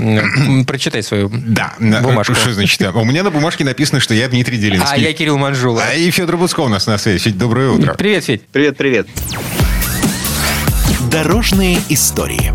[0.66, 2.34] прочитай свою Да, бумажку.
[2.34, 2.82] Что значит?
[2.96, 5.02] У меня на бумажке написано, что я Дмитрий А Делинский.
[5.04, 5.84] я Кирилл Манжула.
[5.86, 7.18] А и Федор Буцко у нас на связи.
[7.20, 7.94] Федь, доброе утро.
[7.96, 8.44] Привет, Федь.
[8.54, 9.08] Привет, привет.
[11.12, 12.54] Дорожные истории.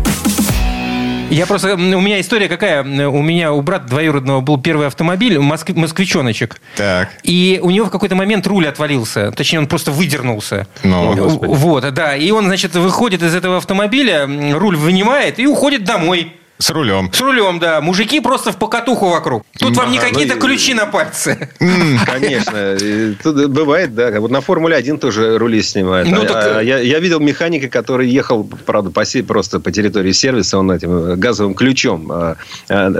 [1.29, 1.75] Я просто...
[1.75, 2.83] У меня история какая.
[2.83, 6.61] У меня у брата двоюродного был первый автомобиль, москв- москвичоночек.
[6.75, 7.09] Так.
[7.23, 9.31] И у него в какой-то момент руль отвалился.
[9.31, 10.67] Точнее, он просто выдернулся.
[10.83, 12.15] Ну, Вот, да.
[12.15, 14.25] И он, значит, выходит из этого автомобиля,
[14.57, 16.33] руль вынимает и уходит домой.
[16.59, 17.11] С рулем.
[17.13, 17.81] С рулем, да.
[17.81, 19.43] Мужики просто в покатуху вокруг.
[19.59, 21.49] Тут вам не какие-то ну и- ключи на пальце.
[22.05, 22.77] Конечно.
[23.21, 24.19] Тут бывает, да.
[24.19, 26.09] Вот на Формуле-1 тоже рули снимают.
[26.09, 29.71] Ну, А- так, а э, я, я видел механика, который ехал, правда, по просто по
[29.71, 32.35] территории сервиса, он этим э, газовым ключом, а,
[32.69, 32.91] а,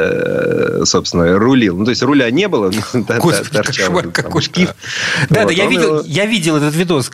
[0.81, 1.77] э, собственно, рулил.
[1.77, 4.41] Ну, то есть руля не было, Господи, торчал кошмар какой.
[4.41, 4.73] шкив.
[5.29, 7.11] Да, да, я видел, его- я видел этот видос.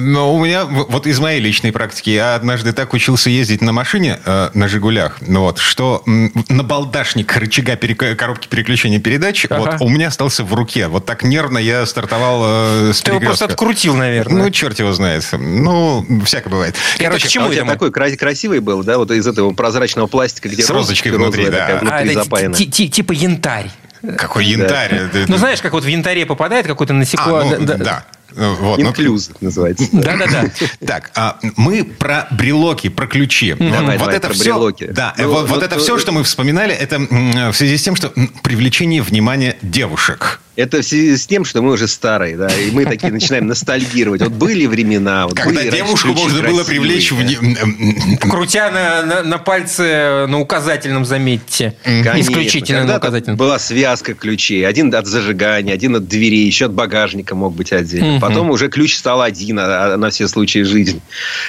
[0.00, 4.18] Но у меня, вот из моей личной практики, я однажды так учился ездить на машине,
[4.24, 9.58] на «Жигулях», ну вот, что м, набалдашник рычага перек- коробки переключения передач Ага.
[9.58, 10.88] вот, у меня остался в руке.
[10.88, 14.42] Вот так нервно я стартовал э, с Ты его просто открутил, наверное.
[14.44, 15.24] Ну, черт его знает.
[15.32, 16.74] Ну, всякое бывает.
[16.98, 17.72] Это к чему А у тебя это мы?
[17.72, 21.44] такой кра- красивый был, да, вот из этого прозрачного пластика, где С розочкой розовая внутри,
[21.46, 21.74] такая да.
[21.76, 22.54] А, внутри это запаяна.
[22.54, 23.70] ти- типа янтарь.
[24.16, 25.08] Какой янтарь.
[25.26, 27.58] Ну, знаешь, как вот в янтаре попадает какое-то А, насекомое.
[27.58, 28.04] ну, да.
[28.38, 29.86] Вот, ну, Инклюз называется.
[29.92, 30.44] Да-да-да.
[30.86, 33.54] Так, а, мы про брелоки, про ключи.
[33.54, 34.86] Давай, вот давай, это про все, брелоки.
[34.86, 37.82] Да, Ну, вот, вот вот, это ну, все, что мы вспоминали, это в связи с
[37.82, 40.40] тем, что привлечение внимания девушек.
[40.58, 44.22] Это в связи с тем, что мы уже старые, да, и мы такие начинаем ностальгировать.
[44.22, 47.16] Вот были времена, вот Когда были раньше девушку ключи можно было привлечь да.
[47.16, 48.28] в...
[48.28, 51.76] Крутя на, на, на пальце, на указательном, заметьте.
[51.84, 52.18] Конечно.
[52.18, 53.36] Исключительно на Когда-то указательном.
[53.36, 54.66] была связка ключей.
[54.66, 58.14] Один от зажигания, один от дверей, еще от багажника мог быть отдельно.
[58.14, 58.20] Мгм.
[58.20, 61.00] Потом уже ключ стал один а- а на все случаи жизни.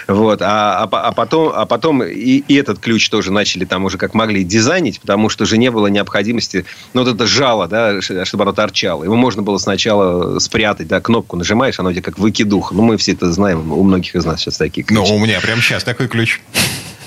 [0.08, 0.44] Вот.
[0.44, 4.14] А, а а потом, а потом и, и этот ключ тоже начали там уже как
[4.14, 8.54] могли дизайнить, потому что уже не было необходимости, ну, вот это жало, да, чтобы оно
[8.54, 8.99] торчало.
[9.04, 12.72] Его можно было сначала спрятать, да, кнопку нажимаешь, оно у тебя как выкидух.
[12.72, 15.14] Ну, мы все это знаем, у многих из нас сейчас такие Ну, ключи.
[15.14, 16.42] у меня прямо сейчас такой ключ.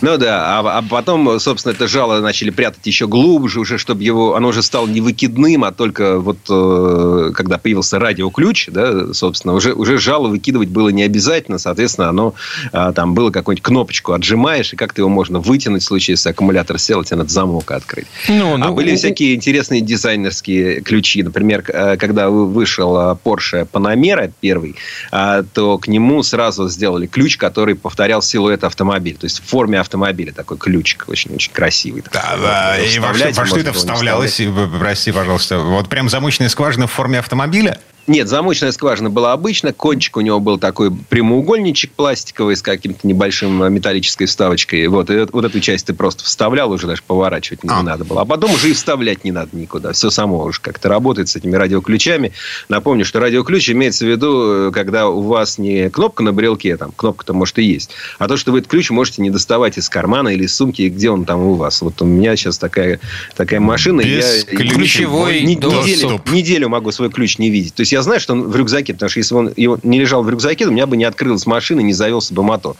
[0.03, 4.35] Ну да, а, а потом, собственно, это жало начали прятать еще глубже, уже, чтобы его,
[4.35, 9.73] оно уже стало не выкидным, а только вот э, когда появился радиоключ, да, собственно, уже,
[9.75, 12.35] уже жало выкидывать было не обязательно, соответственно, оно
[12.73, 16.81] а, там было какую-нибудь кнопочку отжимаешь, и как-то его можно вытянуть в случае, если аккумулятор
[16.81, 18.07] сел, тебе надо замок открыть.
[18.29, 21.23] Ну, а ну, были у- всякие интересные дизайнерские ключи.
[21.23, 24.75] Например, э, когда вы- вышел э, Porsche Panamera первый,
[25.13, 29.17] а, то к нему сразу сделали ключ, который повторял силуэт автомобиля.
[29.17, 29.92] То есть в форме автомобиля
[30.33, 32.03] такой ключик очень-очень красивый.
[32.13, 34.41] Да, да, и во, что- во что можно это вставлялось?
[34.79, 35.59] Прости, пожалуйста.
[35.59, 37.79] Вот прям замочная скважина в форме автомобиля?
[38.07, 39.73] Нет, замочная скважина была обычно.
[39.73, 44.89] Кончик у него был такой прямоугольничек пластиковый с каким-то небольшим э, металлической вставочкой.
[44.89, 47.83] Вот, и вот эту часть ты просто вставлял, уже даже поворачивать не А.
[47.83, 48.23] надо было.
[48.23, 49.93] А потом уже и вставлять не надо никуда.
[49.93, 52.33] Все само уже как-то работает с этими радиоключами.
[52.69, 56.91] Напомню, что радиоключ имеется в виду, э, когда у вас не кнопка на брелке, там
[56.91, 60.31] кнопка-то может и есть, а то, что вы этот ключ можете не доставать из кармана
[60.31, 61.81] или из сумки, где он там у вас.
[61.83, 62.99] Вот у меня сейчас такая,
[63.37, 64.01] такая машина.
[64.01, 67.75] и Без я, ключевой неделю, неделю могу свой ключ не видеть.
[67.75, 70.01] То есть я знаю, что он в рюкзаке, потому что если бы он его не
[70.01, 72.77] лежал в рюкзаке, то у меня бы не открылась машина, не завелся бы мотор.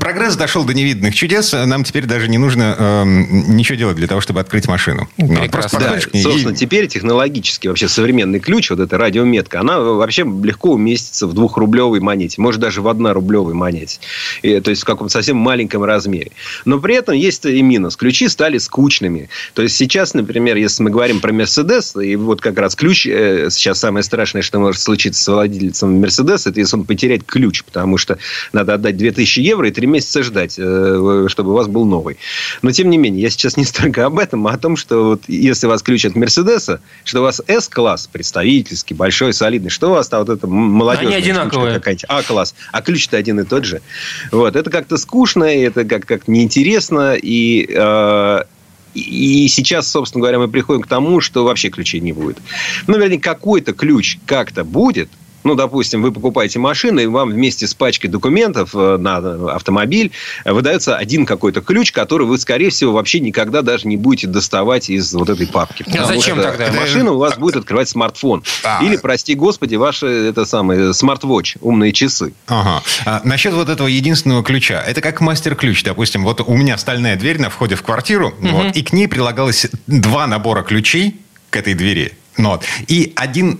[0.00, 1.52] Прогресс дошел до невиданных чудес.
[1.52, 5.08] Нам теперь даже не нужно эм, ничего делать для того, чтобы открыть машину.
[5.16, 10.22] Ну, просто Да, и- собственно, теперь технологически вообще современный ключ, вот эта радиометка, она вообще
[10.22, 13.98] легко уместится в двухрублевой монете, может даже в однорублевой монете.
[14.42, 16.32] И, то есть в каком-то совсем маленьком размере.
[16.64, 17.96] Но при этом есть и минус.
[17.96, 19.28] Ключи стали скучными.
[19.54, 23.48] То есть сейчас, например, если мы говорим про Мерседес, и вот как раз ключ, э,
[23.50, 27.98] сейчас самое страшное, что может случиться с владельцем Мерседеса, это если он потеряет ключ, потому
[27.98, 28.18] что
[28.52, 32.16] надо отдать 2000 евро и 3 месяца ждать, э, чтобы у вас был новый.
[32.62, 35.22] Но, тем не менее, я сейчас не столько об этом, а о том, что вот
[35.28, 39.92] если у вас ключ от Мерседеса, что у вас S-класс представительский, большой, солидный, что у
[39.92, 41.74] вас там вот это молодежная Они одинаковые.
[41.74, 43.80] какая-нибудь, А-класс, а ключ-то один и тот же.
[44.32, 47.66] Вот, это как-то скучно, это как- как неинтересно, и...
[47.70, 48.42] э,
[48.96, 52.38] и сейчас, собственно говоря, мы приходим к тому, что вообще ключей не будет.
[52.86, 55.10] Ну, вернее, какой-то ключ как-то будет,
[55.46, 60.10] ну, допустим, вы покупаете машину, и вам вместе с пачкой документов э, на автомобиль
[60.44, 64.90] э, выдается один какой-то ключ, который вы, скорее всего, вообще никогда даже не будете доставать
[64.90, 65.84] из вот этой папки.
[65.96, 66.72] А зачем что тогда?
[66.72, 68.42] Машина у вас будет открывать смартфон.
[68.64, 68.82] А.
[68.82, 72.32] Или, прости господи, ваши, это самое, смарт-вотч, умные часы.
[72.48, 72.82] Ага.
[73.04, 74.82] А, насчет вот этого единственного ключа.
[74.84, 75.84] Это как мастер-ключ.
[75.84, 79.68] Допустим, вот у меня стальная дверь на входе в квартиру, вот, и к ней прилагалось
[79.86, 82.12] два набора ключей к этой двери.
[82.38, 82.64] Ну Вот.
[82.88, 83.58] И один,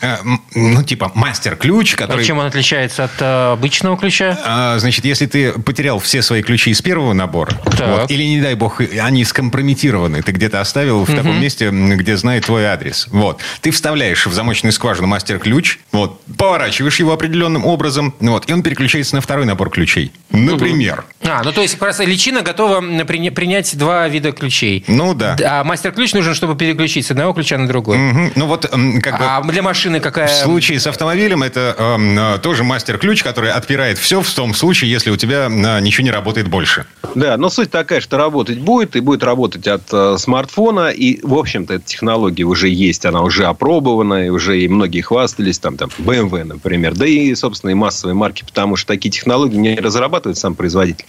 [0.00, 0.16] э,
[0.54, 2.24] ну, типа, мастер-ключ, А который...
[2.24, 4.38] чем он отличается от э, обычного ключа?
[4.44, 8.54] А, Значит, если ты потерял все свои ключи из первого набора, вот, или, не дай
[8.54, 13.70] бог, они скомпрометированы, ты где-то оставил в таком месте, где знает твой адрес, вот, ты
[13.70, 19.20] вставляешь в замочную скважину мастер-ключ, вот, поворачиваешь его определенным образом, вот, и он переключается на
[19.20, 20.12] второй набор ключей.
[20.30, 21.04] Например.
[21.22, 24.84] А, ну то есть просто личина готова м, приня- принять два вида ключей.
[24.88, 25.36] Ну да.
[25.44, 27.73] А мастер-ключ нужен, чтобы переключить с одного ключа на другой.
[27.82, 28.32] Мгм.
[28.36, 29.24] Ну вот, как бы...
[29.24, 30.28] А для машины какая...
[30.28, 34.90] В случае с автомобилем это эм, э, тоже мастер-ключ, который отпирает все в том случае,
[34.90, 36.86] если у тебя э, ничего не работает больше.
[37.14, 41.34] Да, но суть такая, что работать будет, и будет работать от э, смартфона, и, в
[41.34, 45.90] общем-то, эта технология уже есть, она уже опробована, и уже и многие хвастались, там, там,
[45.98, 50.54] BMW, например, да и, собственно, и массовые марки, потому что такие технологии не разрабатывает сам
[50.54, 51.04] производитель.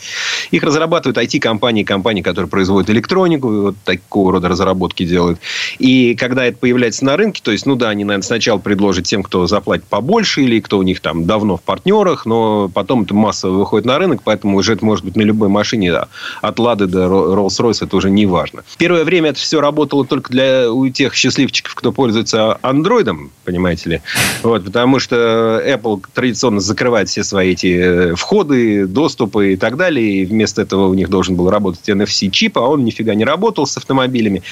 [0.52, 5.40] Их разрабатывают IT-компании, компании, которые производят электронику, вот такого рода разработки делают.
[5.80, 9.24] И когда это появляется на рынке, то есть, ну да, они, наверное, сначала предложат тем,
[9.24, 13.54] кто заплатит побольше, или кто у них там давно в партнерах, но потом это массово
[13.54, 16.08] выходит на рынок, поэтому уже это может быть на любой машине, да,
[16.42, 18.64] от Лады до Rolls-Royce, это уже не важно.
[18.78, 24.02] Первое время это все работало только для у тех счастливчиков, кто пользуется андроидом, понимаете ли,
[24.44, 30.22] вот, потому что Apple традиционно закрывает все свои эти э, входы, доступы и так далее,
[30.22, 33.78] и вместо этого у них должен был работать NFC-чип, а он нифига не работал с
[33.78, 34.44] автомобилями.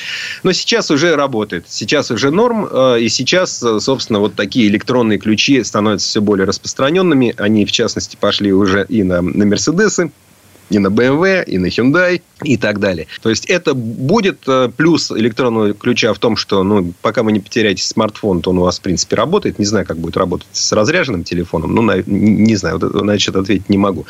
[0.43, 1.65] Но сейчас уже работает.
[1.67, 6.21] Сейчас сейчас уже норм, э, и сейчас, э, собственно, вот такие электронные ключи становятся все
[6.21, 7.35] более распространенными.
[7.37, 10.09] Они, в частности, пошли уже и на, на Мерседесы,
[10.71, 13.07] и на BMW, и на Hyundai, и так далее.
[13.21, 17.39] То есть это будет э, плюс электронного ключа в том, что ну, пока вы не
[17.39, 19.59] потеряете смартфон, то он у вас, в принципе, работает.
[19.59, 21.73] Не знаю, как будет работать с разряженным телефоном.
[21.73, 24.05] Ну, на, не знаю, вот на это ответить не могу.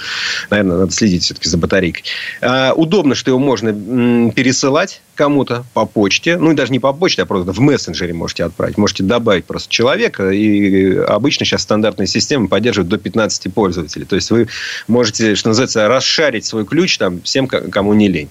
[0.49, 2.03] Наверное, надо следить все-таки за батарейкой.
[2.41, 6.37] А, удобно, что его можно м, пересылать кому-то по почте.
[6.37, 8.77] Ну, и даже не по почте, а просто в мессенджере можете отправить.
[8.77, 10.31] Можете добавить просто человека.
[10.31, 14.05] И обычно сейчас стандартные системы поддерживают до 15 пользователей.
[14.05, 14.47] То есть вы
[14.87, 18.22] можете, что называется, расшарить свой ключ там всем, кому не лень.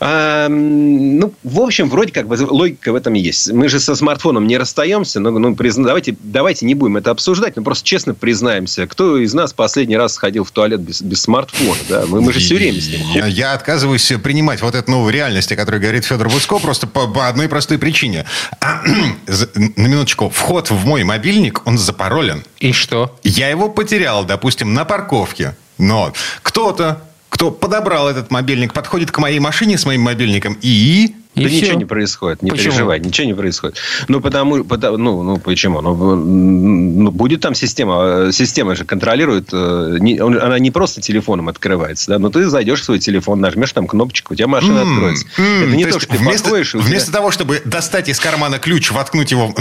[0.00, 3.52] А, ну, в общем, вроде как бы логика в этом есть.
[3.52, 5.86] Мы же со смартфоном не расстаемся, но ну, призна...
[5.86, 10.14] давайте, давайте не будем это обсуждать, но просто честно признаемся, кто из нас последний раз
[10.14, 11.76] сходил в туалет без, без смартфона?
[11.88, 12.04] Да?
[12.06, 13.00] Мы, мы же все время с ним.
[13.14, 17.06] Я, я отказываюсь принимать вот эту новую реальность, о которой говорит Федор Буцко, просто по,
[17.06, 18.26] по одной простой причине.
[18.60, 22.44] На минуточку, вход в мой мобильник, он запаролен.
[22.58, 23.18] И что?
[23.22, 25.56] Я его потерял, допустим, на парковке.
[25.78, 27.02] Но кто-то
[27.32, 31.60] кто подобрал этот мобильник, подходит к моей машине с моим мобильником и и да все.
[31.60, 32.70] ничего не происходит, не почему?
[32.70, 33.78] переживай, ничего не происходит.
[34.08, 35.80] Ну, потому, потому ну, ну, почему?
[35.80, 42.10] Ну, ну, будет там система, система же контролирует, э, не, она не просто телефоном открывается,
[42.10, 45.26] да, но ты зайдешь в свой телефон, нажмешь там кнопочку, у тебя машина mm, откроется.
[45.36, 46.74] Это не то, то что ты вместо, подходишь...
[46.74, 47.18] Вместо тебя...
[47.18, 49.54] того, чтобы достать из кармана ключ, воткнуть его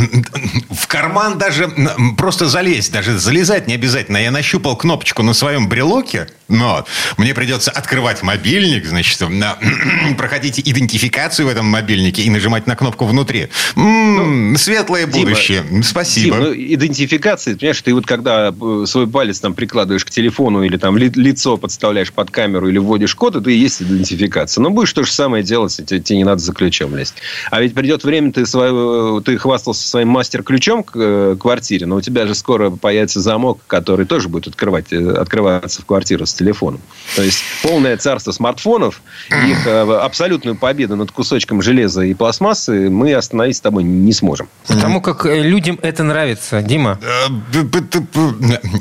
[0.70, 1.72] в карман, даже
[2.18, 4.18] просто залезть, даже залезать не обязательно.
[4.18, 6.86] Я нащупал кнопочку на своем брелоке, но
[7.18, 9.22] мне придется открывать мобильник, значит,
[10.18, 13.50] проходить идентификацию в этом этом мобильнике и нажимать на кнопку внутри.
[13.76, 15.64] М-м, ну, светлое будущее.
[15.70, 16.38] Дима, Спасибо.
[16.38, 20.78] Дим, ну, идентификация, понимаешь, ты вот когда э, свой палец там прикладываешь к телефону или
[20.78, 24.62] там ли, лицо подставляешь под камеру или вводишь код, это и есть идентификация.
[24.62, 27.16] Но будешь то же самое делать, тебе, тебе не надо за ключом лезть.
[27.52, 32.02] А ведь придет время, ты, свой, ты хвастался своим мастер-ключом к э, квартире, но у
[32.02, 36.82] тебя же скоро появится замок, который тоже будет открывать, э, открываться в квартиру с телефоном.
[37.16, 43.14] То есть полное царство смартфонов, их абсолютную победу над кусочком кусочком железа и пластмассы мы
[43.14, 44.48] остановить с тобой не сможем.
[44.68, 47.00] Потому как э, людям это нравится, Дима.
[47.02, 47.58] Э,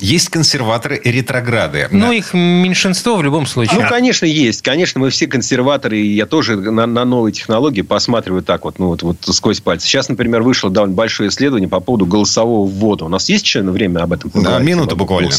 [0.00, 1.88] есть консерваторы и ретрограды.
[1.90, 3.80] Ну, их меньшинство в любом случае.
[3.80, 4.62] Ну, конечно, есть.
[4.62, 8.88] Конечно, мы все консерваторы, и я тоже на, на новые технологии посматриваю так вот, ну,
[8.88, 9.86] вот, вот сквозь пальцы.
[9.86, 13.04] Сейчас, например, вышло довольно большое исследование по поводу голосового ввода.
[13.04, 14.58] У нас есть еще время об этом поговорить?
[14.58, 15.30] Да, минута буквально.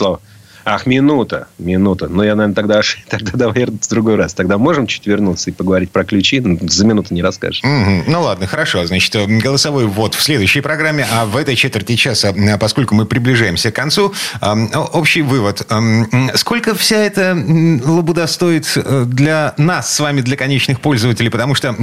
[0.63, 2.07] Ах, минута, минута.
[2.07, 4.33] Ну, я, наверное, тогда, тогда давай в другой раз.
[4.33, 6.39] Тогда можем чуть вернуться и поговорить про ключи?
[6.39, 7.63] Ну, за минуту не расскажешь.
[7.63, 8.03] Угу.
[8.07, 8.85] Ну, ладно, хорошо.
[8.85, 11.05] Значит, голосовой ввод в следующей программе.
[11.11, 14.13] А в этой четверти часа, поскольку мы приближаемся к концу,
[14.93, 15.67] общий вывод.
[16.35, 21.29] Сколько вся эта лабуда стоит э, для нас с вами, для конечных пользователей?
[21.29, 21.75] Потому что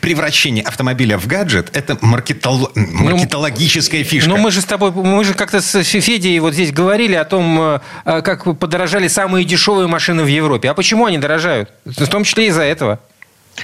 [0.00, 2.70] превращение автомобиля в гаджет– это маркетол...
[2.74, 4.28] Ну, маркетологическая фишка.
[4.28, 7.60] Ну, мы же с тобой, мы же как-то с Федей вот здесь говорили о том,
[7.60, 10.70] э, как подорожали самые дешевые машины в Европе.
[10.70, 11.70] А почему они дорожают?
[11.84, 13.00] В том числе из-за этого.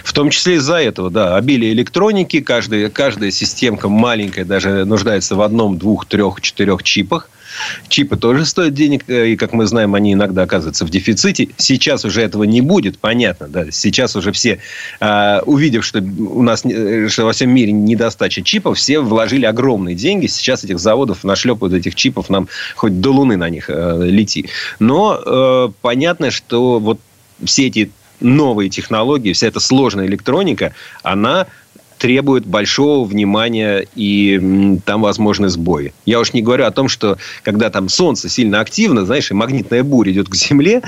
[0.05, 1.37] В том числе из-за этого, да.
[1.37, 7.29] Обилие электроники, каждая, каждая системка маленькая даже нуждается в одном, двух, трех, четырех чипах.
[7.89, 11.49] Чипы тоже стоят денег, э, и, как мы знаем, они иногда оказываются в дефиците.
[11.57, 13.49] Сейчас уже этого не будет, понятно.
[13.49, 13.71] Да?
[13.71, 14.61] Сейчас уже все,
[15.01, 19.95] э, увидев, что у нас э, что во всем мире недостача чипов, все вложили огромные
[19.95, 20.27] деньги.
[20.27, 24.49] Сейчас этих заводов нашлепают этих чипов, нам хоть до Луны на них э, лети.
[24.79, 27.01] Но понятно, что вот
[27.45, 27.91] все эти
[28.23, 31.47] новые технологии, вся эта сложная электроника, она
[32.03, 35.95] требует большого внимания и там возможны сбои.
[36.05, 39.85] Я уж не говорю о том, что когда там Солнце сильно активно, знаешь, и магнитная
[39.85, 40.83] буря идет к Земле,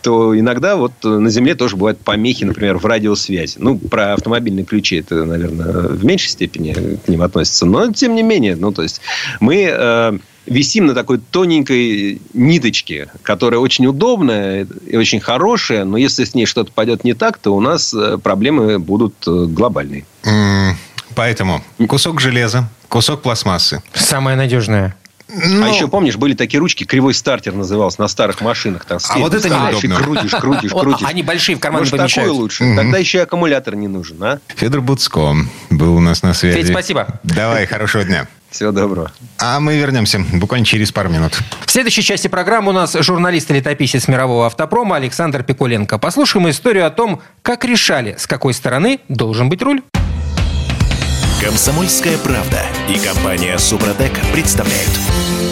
[0.00, 3.56] то иногда вот на Земле тоже бывают помехи, например, в радиосвязи.
[3.58, 6.72] Ну, про автомобильные ключи это, наверное, в меньшей степени
[7.04, 7.66] к ним относится.
[7.66, 9.00] Но, тем не менее, ну, то есть
[9.40, 9.68] мы...
[9.72, 16.34] Э, висим на такой тоненькой ниточке, которая очень удобная и очень хорошая, но если с
[16.34, 20.04] ней что-то пойдет не так, то у нас э, проблемы будут э, глобальные.
[21.14, 23.82] Поэтому кусок железа, кусок пластмассы.
[23.94, 24.96] Самое надежное.
[25.32, 25.64] Но...
[25.64, 28.84] А ну, еще помнишь, были такие ручки, кривой стартер назывался на старых машинах.
[28.84, 29.96] Там, а вот это неудобно.
[29.96, 31.06] крутишь, крутишь, крутишь.
[31.06, 32.74] Они большие в кармане Может, такое лучше.
[32.74, 34.40] Тогда еще и аккумулятор не нужен, а?
[34.48, 35.36] Федор Буцко
[35.70, 36.58] был у нас на связи.
[36.58, 37.20] Федь, спасибо.
[37.22, 38.26] Давай, хорошего дня.
[38.50, 39.12] Всего доброго.
[39.38, 41.38] А мы вернемся буквально через пару минут.
[41.64, 45.98] В следующей части программы у нас журналист и летописец мирового автопрома Александр Пикуленко.
[45.98, 49.82] Послушаем историю о том, как решали, с какой стороны должен быть руль.
[51.40, 54.90] Комсомольская правда и компания Супротек представляют.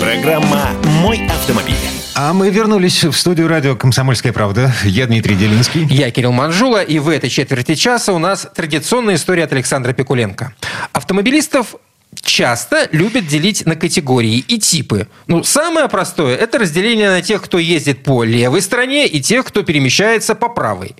[0.00, 1.74] Программа «Мой автомобиль».
[2.14, 4.74] А мы вернулись в студию радио «Комсомольская правда».
[4.84, 5.86] Я Дмитрий Делинский.
[5.86, 10.52] Я Кирилл Манжула, и в этой четверти часа у нас традиционная история от Александра Пикуленко.
[10.92, 11.76] Автомобилистов
[12.14, 15.08] часто любят делить на категории и типы.
[15.26, 19.62] Ну, самое простое– это разделение на тех, кто ездит по левой стороне, и тех, кто
[19.62, 20.94] перемещается по правой.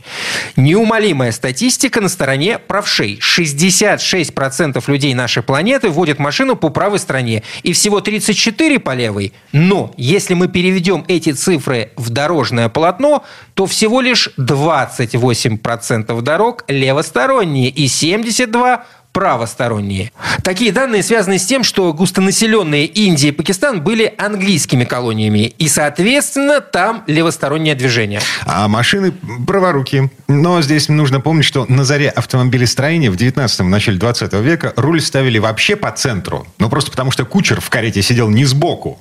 [0.57, 3.19] Неумолимая статистика на стороне правшей.
[3.19, 9.33] 66% людей нашей планеты водят машину по правой стороне, и всего 34% по левой.
[9.53, 17.71] Но если мы переведем эти цифры в дорожное полотно, то всего лишь 28% дорог левосторонние
[17.71, 18.81] и 72%
[19.19, 20.13] правосторонние.
[20.45, 26.61] Такие данные связаны с тем, что густонаселенные Индия и Пакистан были английскими колониями, и, соответственно,
[26.61, 28.21] там левостороннее движение.
[28.47, 29.13] А машины
[29.45, 30.09] праворуки.
[30.29, 35.41] Но здесь нужно помнить, что на заре автомобилестроения в 19-м, начале 20 века руль ставили
[35.41, 36.47] вообще по центру.
[36.59, 39.01] Ну, просто потому что кучер в карете сидел не сбоку.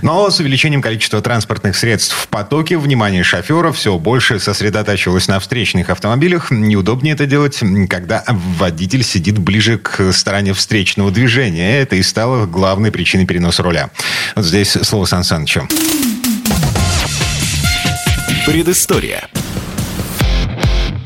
[0.00, 5.90] Но с увеличением количества транспортных средств в потоке внимание шофера все больше сосредотачивалось на встречных
[5.90, 6.50] автомобилях.
[6.50, 11.80] Неудобнее это делать, когда водитель сидит ближе к стороне встречного движения.
[11.80, 13.90] Это и стало главной причиной переноса руля.
[14.34, 15.68] Вот здесь слово Сан Санычу.
[18.46, 19.28] Предыстория.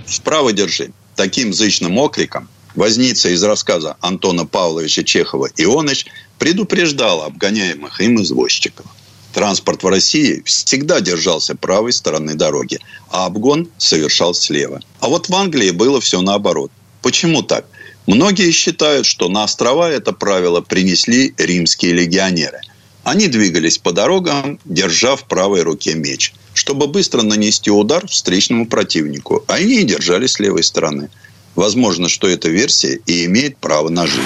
[0.07, 0.91] Справа держи.
[1.15, 2.49] Таким зычным окликом
[2.79, 6.07] возница из рассказа Антона Павловича Чехова «Ионыч»
[6.39, 8.87] предупреждал обгоняемых им извозчиков.
[9.33, 12.79] Транспорт в России всегда держался правой стороны дороги,
[13.11, 14.81] а обгон совершал слева.
[15.01, 16.71] А вот в Англии было все наоборот.
[17.03, 17.67] Почему так?
[18.09, 22.63] Многие считают, что на острова это правило принесли римские легионеры.
[23.05, 29.45] Они двигались по дорогам, держа в правой руке меч, чтобы быстро нанести удар встречному противнику,
[29.47, 31.11] а они держали с левой стороны.
[31.55, 34.23] Возможно, что эта версия и имеет право на жизнь.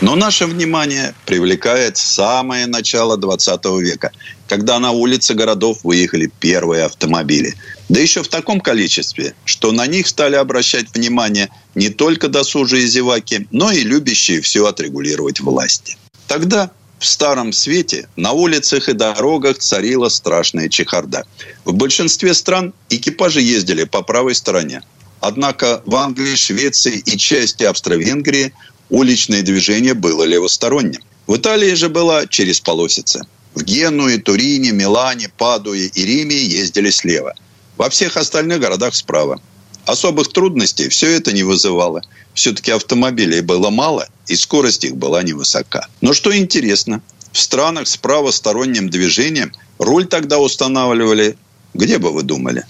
[0.00, 4.10] Но наше внимание привлекает самое начало 20 века,
[4.48, 7.56] когда на улицы городов выехали первые автомобили.
[7.88, 13.46] Да еще в таком количестве, что на них стали обращать внимание не только досужие зеваки,
[13.50, 15.98] но и любящие все отрегулировать власти.
[16.26, 21.24] Тогда в Старом Свете на улицах и дорогах царила страшная чехарда.
[21.64, 24.80] В большинстве стран экипажи ездили по правой стороне.
[25.20, 28.54] Однако в Англии, Швеции и части Австро-Венгрии
[28.88, 31.02] уличное движение было левосторонним.
[31.26, 33.22] В Италии же была через полосицы.
[33.54, 37.34] В Генуе, Турине, Милане, Падуе и Риме ездили слева.
[37.76, 39.40] Во всех остальных городах справа.
[39.84, 42.02] Особых трудностей все это не вызывало.
[42.32, 45.88] Все-таки автомобилей было мало, и скорость их была невысока.
[46.00, 47.02] Но что интересно,
[47.32, 51.36] в странах с правосторонним движением руль тогда устанавливали,
[51.74, 52.64] где бы вы думали?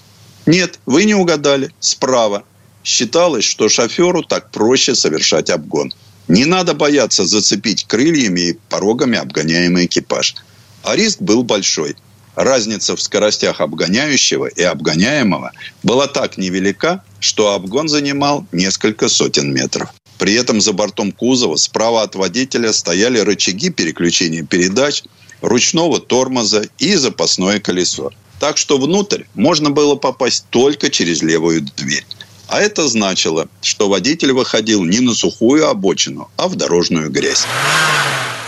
[0.47, 2.45] Нет, вы не угадали, справа.
[2.83, 5.93] Считалось, что шоферу так проще совершать обгон.
[6.29, 10.35] Не надо бояться зацепить крыльями и порогами обгоняемый экипаж.
[10.83, 11.97] А риск был большой.
[12.37, 19.91] Разница в скоростях обгоняющего и обгоняемого была так невелика, что обгон занимал несколько сотен метров.
[20.19, 25.05] При этом за бортом кузова справа от водителя стояли рычаги переключения передач,
[25.43, 28.11] ручного тормоза и запасное колесо.
[28.41, 32.05] Так что внутрь можно было попасть только через левую дверь.
[32.49, 37.47] А это значило, что водитель выходил не на сухую обочину, а в дорожную грязь.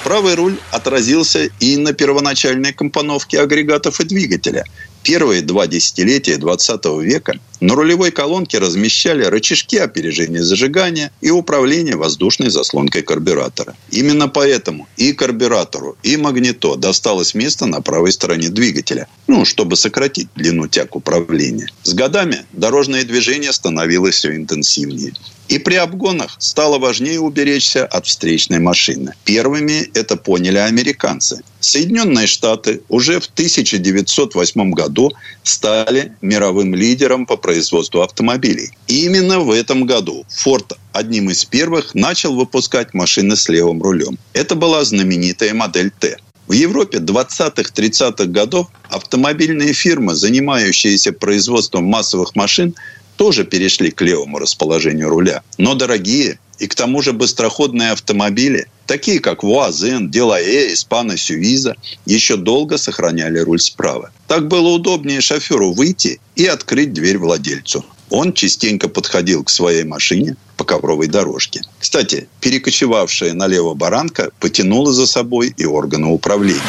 [0.07, 4.65] Правый руль отразился и на первоначальной компоновке агрегатов и двигателя.
[5.03, 12.51] Первые два десятилетия 20 века на рулевой колонке размещали рычажки опережения зажигания и управления воздушной
[12.51, 13.75] заслонкой карбюратора.
[13.91, 20.29] Именно поэтому и карбюратору, и магнито досталось место на правой стороне двигателя, ну, чтобы сократить
[20.35, 21.69] длину тяг управления.
[21.83, 25.13] С годами дорожное движение становилось все интенсивнее.
[25.49, 29.13] И при обгонах стало важнее уберечься от встречной машины.
[29.25, 31.43] Первыми это поняли американцы.
[31.61, 35.13] Соединенные Штаты уже в 1908 году
[35.45, 38.71] стали мировым лидером по производству автомобилей.
[38.89, 44.19] И именно в этом году Ford одним из первых начал выпускать машины с левым рулем.
[44.33, 46.17] Это была знаменитая модель Т.
[46.47, 52.75] В Европе 20-30-х годов автомобильные фирмы, занимающиеся производством массовых машин,
[53.17, 55.43] тоже перешли к левому расположению руля.
[55.59, 61.75] Но дорогие и к тому же быстроходные автомобили, такие как ВУАЗ-Н, Делае, Испана, Сювиза,
[62.07, 64.11] еще долго сохраняли руль справа.
[64.29, 67.85] Так было удобнее шоферу выйти и открыть дверь владельцу.
[68.11, 71.63] Он частенько подходил к своей машине по ковровой дорожке.
[71.79, 76.63] Кстати, перекочевавшая налево баранка потянула за собой и органы управления.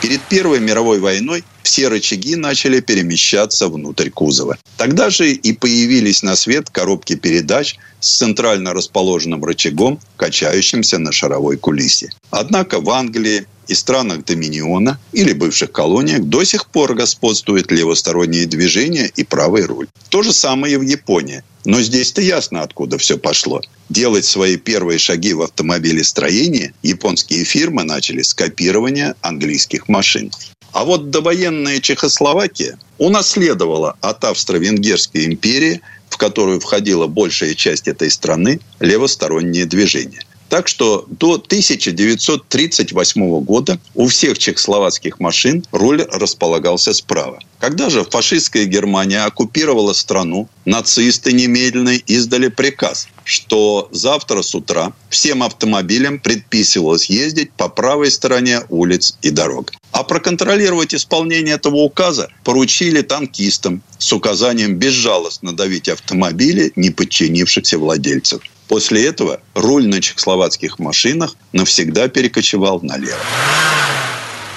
[0.00, 4.56] Перед Первой мировой войной все рычаги начали перемещаться внутрь кузова.
[4.76, 11.56] Тогда же и появились на свет коробки передач с центрально расположенным рычагом, качающимся на шаровой
[11.56, 12.10] кулисе.
[12.30, 19.10] Однако в Англии, и странах Доминиона или бывших колониях до сих пор господствует левостороннее движение
[19.16, 19.88] и правый руль.
[20.08, 21.42] То же самое и в Японии.
[21.64, 23.60] Но здесь-то ясно, откуда все пошло.
[23.88, 30.30] Делать свои первые шаги в автомобилестроении японские фирмы начали с копирования английских машин.
[30.76, 38.60] А вот довоенная Чехословакия унаследовала от Австро-Венгерской империи, в которую входила большая часть этой страны,
[38.78, 47.40] левостороннее движение– так что до 1938 года у всех чехословацких машин руль располагался справа.
[47.58, 55.42] Когда же фашистская Германия оккупировала страну, нацисты немедленно издали приказ, что завтра с утра всем
[55.42, 59.72] автомобилям предписывалось ездить по правой стороне улиц и дорог.
[59.90, 68.42] А проконтролировать исполнение этого указа поручили танкистам с указанием безжалостно давить автомобили не подчинившихся владельцев.
[68.68, 73.18] После этого руль на чехословацких машинах навсегда перекочевал налево.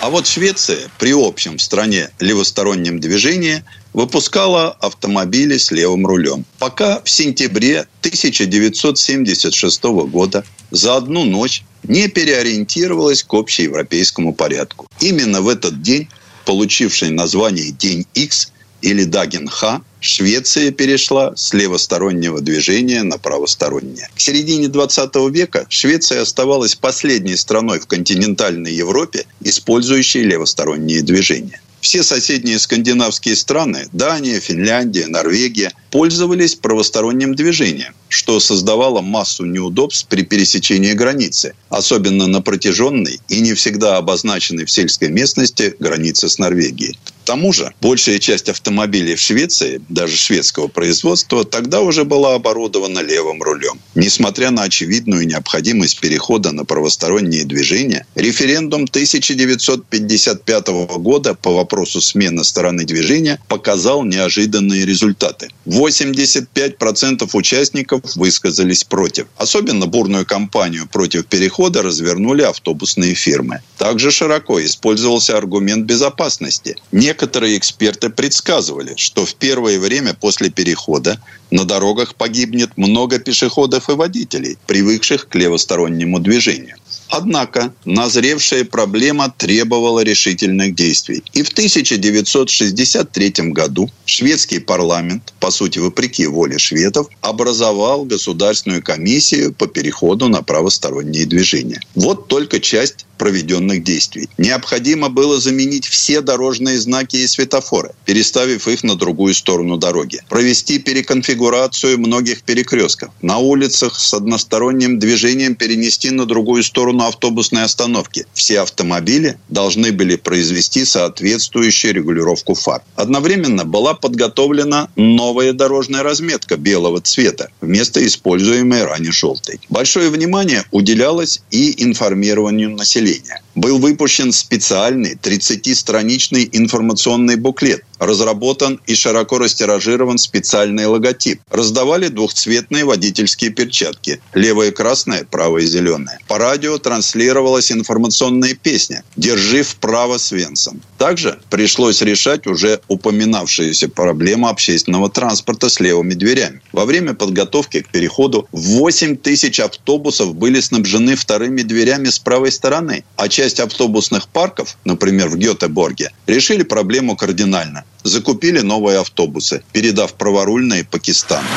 [0.01, 6.45] А вот Швеция при общем в стране левостороннем движении выпускала автомобили с левым рулем.
[6.57, 14.88] Пока в сентябре 1976 года за одну ночь не переориентировалась к общеевропейскому порядку.
[15.01, 16.07] Именно в этот день,
[16.45, 24.10] получивший название День X или Даген-Ха, Швеция перешла с левостороннего движения на правостороннее.
[24.16, 31.62] К середине 20 века Швеция оставалась последней страной в континентальной Европе, использующей левосторонние движения.
[31.82, 40.24] Все соседние скандинавские страны– Дания, Финляндия, Норвегия– пользовались правосторонним движением, что создавало массу неудобств при
[40.24, 46.97] пересечении границы, особенно на протяженной и не всегда обозначенной в сельской местности границе с Норвегией.
[47.30, 53.44] Тому же, большая часть автомобилей в Швеции, даже шведского производства, тогда уже была оборудована левым
[53.44, 53.80] рулем.
[53.94, 60.68] Несмотря на очевидную необходимость перехода на правосторонние движения, референдум 1955
[60.98, 65.50] года по вопросу смены стороны движения показал неожиданные результаты.
[65.68, 69.28] 85% участников высказались против.
[69.38, 73.62] Особенно бурную кампанию против перехода развернули автобусные фирмы.
[73.78, 76.76] Также широко использовался аргумент безопасности.
[76.92, 77.19] Некоторые
[77.58, 81.20] эксперты предсказывали, что в первое время после перехода
[81.52, 86.76] на дорогах погибнет много пешеходов и водителей, привыкших к левостороннему движению.
[87.10, 91.24] Однако назревшая проблема требовала решительных действий.
[91.34, 99.68] И в 1963 году шведский парламент, по сути вопреки воле шведов, образовал Государственную комиссию по
[99.68, 101.82] переходу на правосторонние движения.
[101.95, 104.30] Вот только часть проведенных действий.
[104.38, 110.22] Необходимо было заменить все дорожные знаки и светофоры, переставив их на другую сторону дороги.
[110.30, 113.10] Провести переконфигурацию многих перекрестков.
[113.22, 118.26] На улицах с односторонним движением перенести на другую сторону автобусной остановки.
[118.34, 122.82] Все автомобили должны были произвести соответствующую регулировку фар.
[122.95, 129.60] Одновременно была подготовлена новая дорожная разметка белого цвета вместо используемой ранее желтой.
[129.70, 133.41] Большое внимание уделялось и информированию населения.
[133.56, 141.41] Был выпущен специальный 30-страничный информационный буклет, разработан и широко растиражирован специальный логотип.
[141.50, 144.22] Раздавали двухцветные водительские перчатки.
[144.34, 146.20] Левая красная, правая зеленая.
[146.28, 150.82] По радио транслировалась информационная песня «Держи вправо с Венсом».
[150.98, 156.62] Также пришлось решать уже упоминавшуюся проблему общественного транспорта с левыми дверями.
[156.72, 163.04] Во время подготовки к переходу 8 тысяч автобусов были снабжены вторыми дверями с правой стороны,
[163.18, 170.86] а часть автобусных парков, например, в Гетеборге, решили проблему кардинально закупили новые автобусы, передав праворульные
[170.86, 171.48] Пакистану.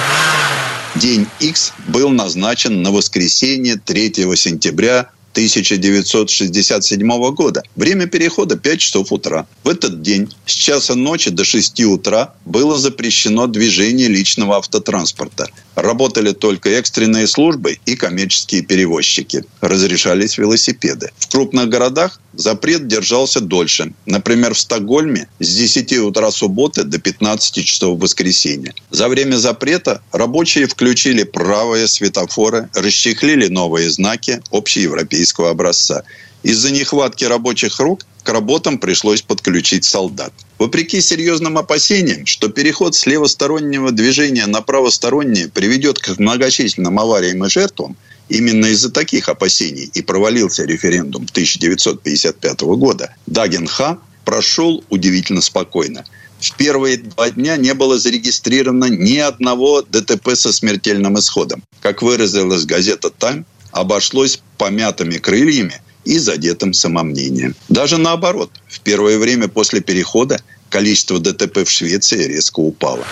[0.95, 7.63] День X был назначен на воскресенье 3 сентября 1967 года.
[7.77, 9.47] Время перехода 5 часов утра.
[9.65, 15.49] В этот день с часа ночи до 6 утра было запрещено движение личного автотранспорта.
[15.75, 19.45] Работали только экстренные службы и коммерческие перевозчики.
[19.61, 21.11] Разрешались велосипеды.
[21.19, 23.93] В крупных городах запрет держался дольше.
[24.07, 28.75] Например, в Стокгольме с 10 утра субботы до 15 часов воскресенья.
[28.91, 36.03] За время запрета рабочие включили правые светофоры, расчехлили новые знаки общеевропейского образца.
[36.43, 40.33] Из-за нехватки рабочих рук к работам пришлось подключить солдат.
[40.59, 47.51] Вопреки серьезным опасениям, что переход с левостороннего движения на правостороннее приведет к многочисленным авариям и
[47.51, 47.97] жертвам,
[48.29, 56.05] именно из-за таких опасений и провалился референдум 1955 года, Дагенха прошел удивительно спокойно.
[56.39, 61.63] В первые два дня не было зарегистрировано ни одного ДТП со смертельным исходом.
[61.81, 67.55] Как выразилась газета «Тайм», обошлось помятыми крыльями и задетым самомнением.
[67.69, 73.05] Даже наоборот, в первое время после перехода количество ДТП в Швеции резко упало.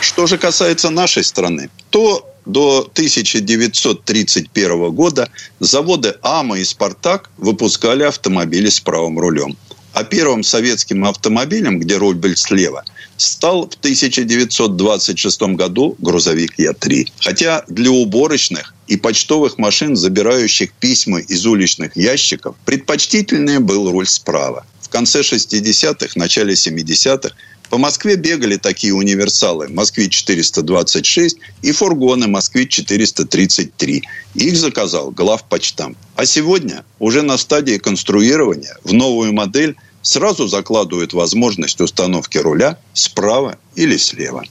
[0.00, 5.28] Что же касается нашей страны, то до 1931 года
[5.60, 9.56] заводы «Ама» и «Спартак» выпускали автомобили с правым рулем.
[9.92, 12.84] А первым советским автомобилем, где руль был слева,
[13.16, 17.06] стал в 1926 году грузовик Я-3.
[17.20, 24.64] Хотя для уборочных и почтовых машин, забирающих письма из уличных ящиков, предпочтительнее был руль справа.
[24.80, 27.34] В конце 60-х, начале 70-х
[27.70, 34.02] по Москве бегали такие универсалы «Москвич-426» и фургоны «Москвич-433».
[34.34, 35.98] Их заказал главпочтамт.
[36.16, 43.58] А сегодня уже на стадии конструирования в новую модель сразу закладывают возможность установки руля справа
[43.74, 44.44] или слева.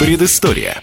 [0.00, 0.82] Предыстория.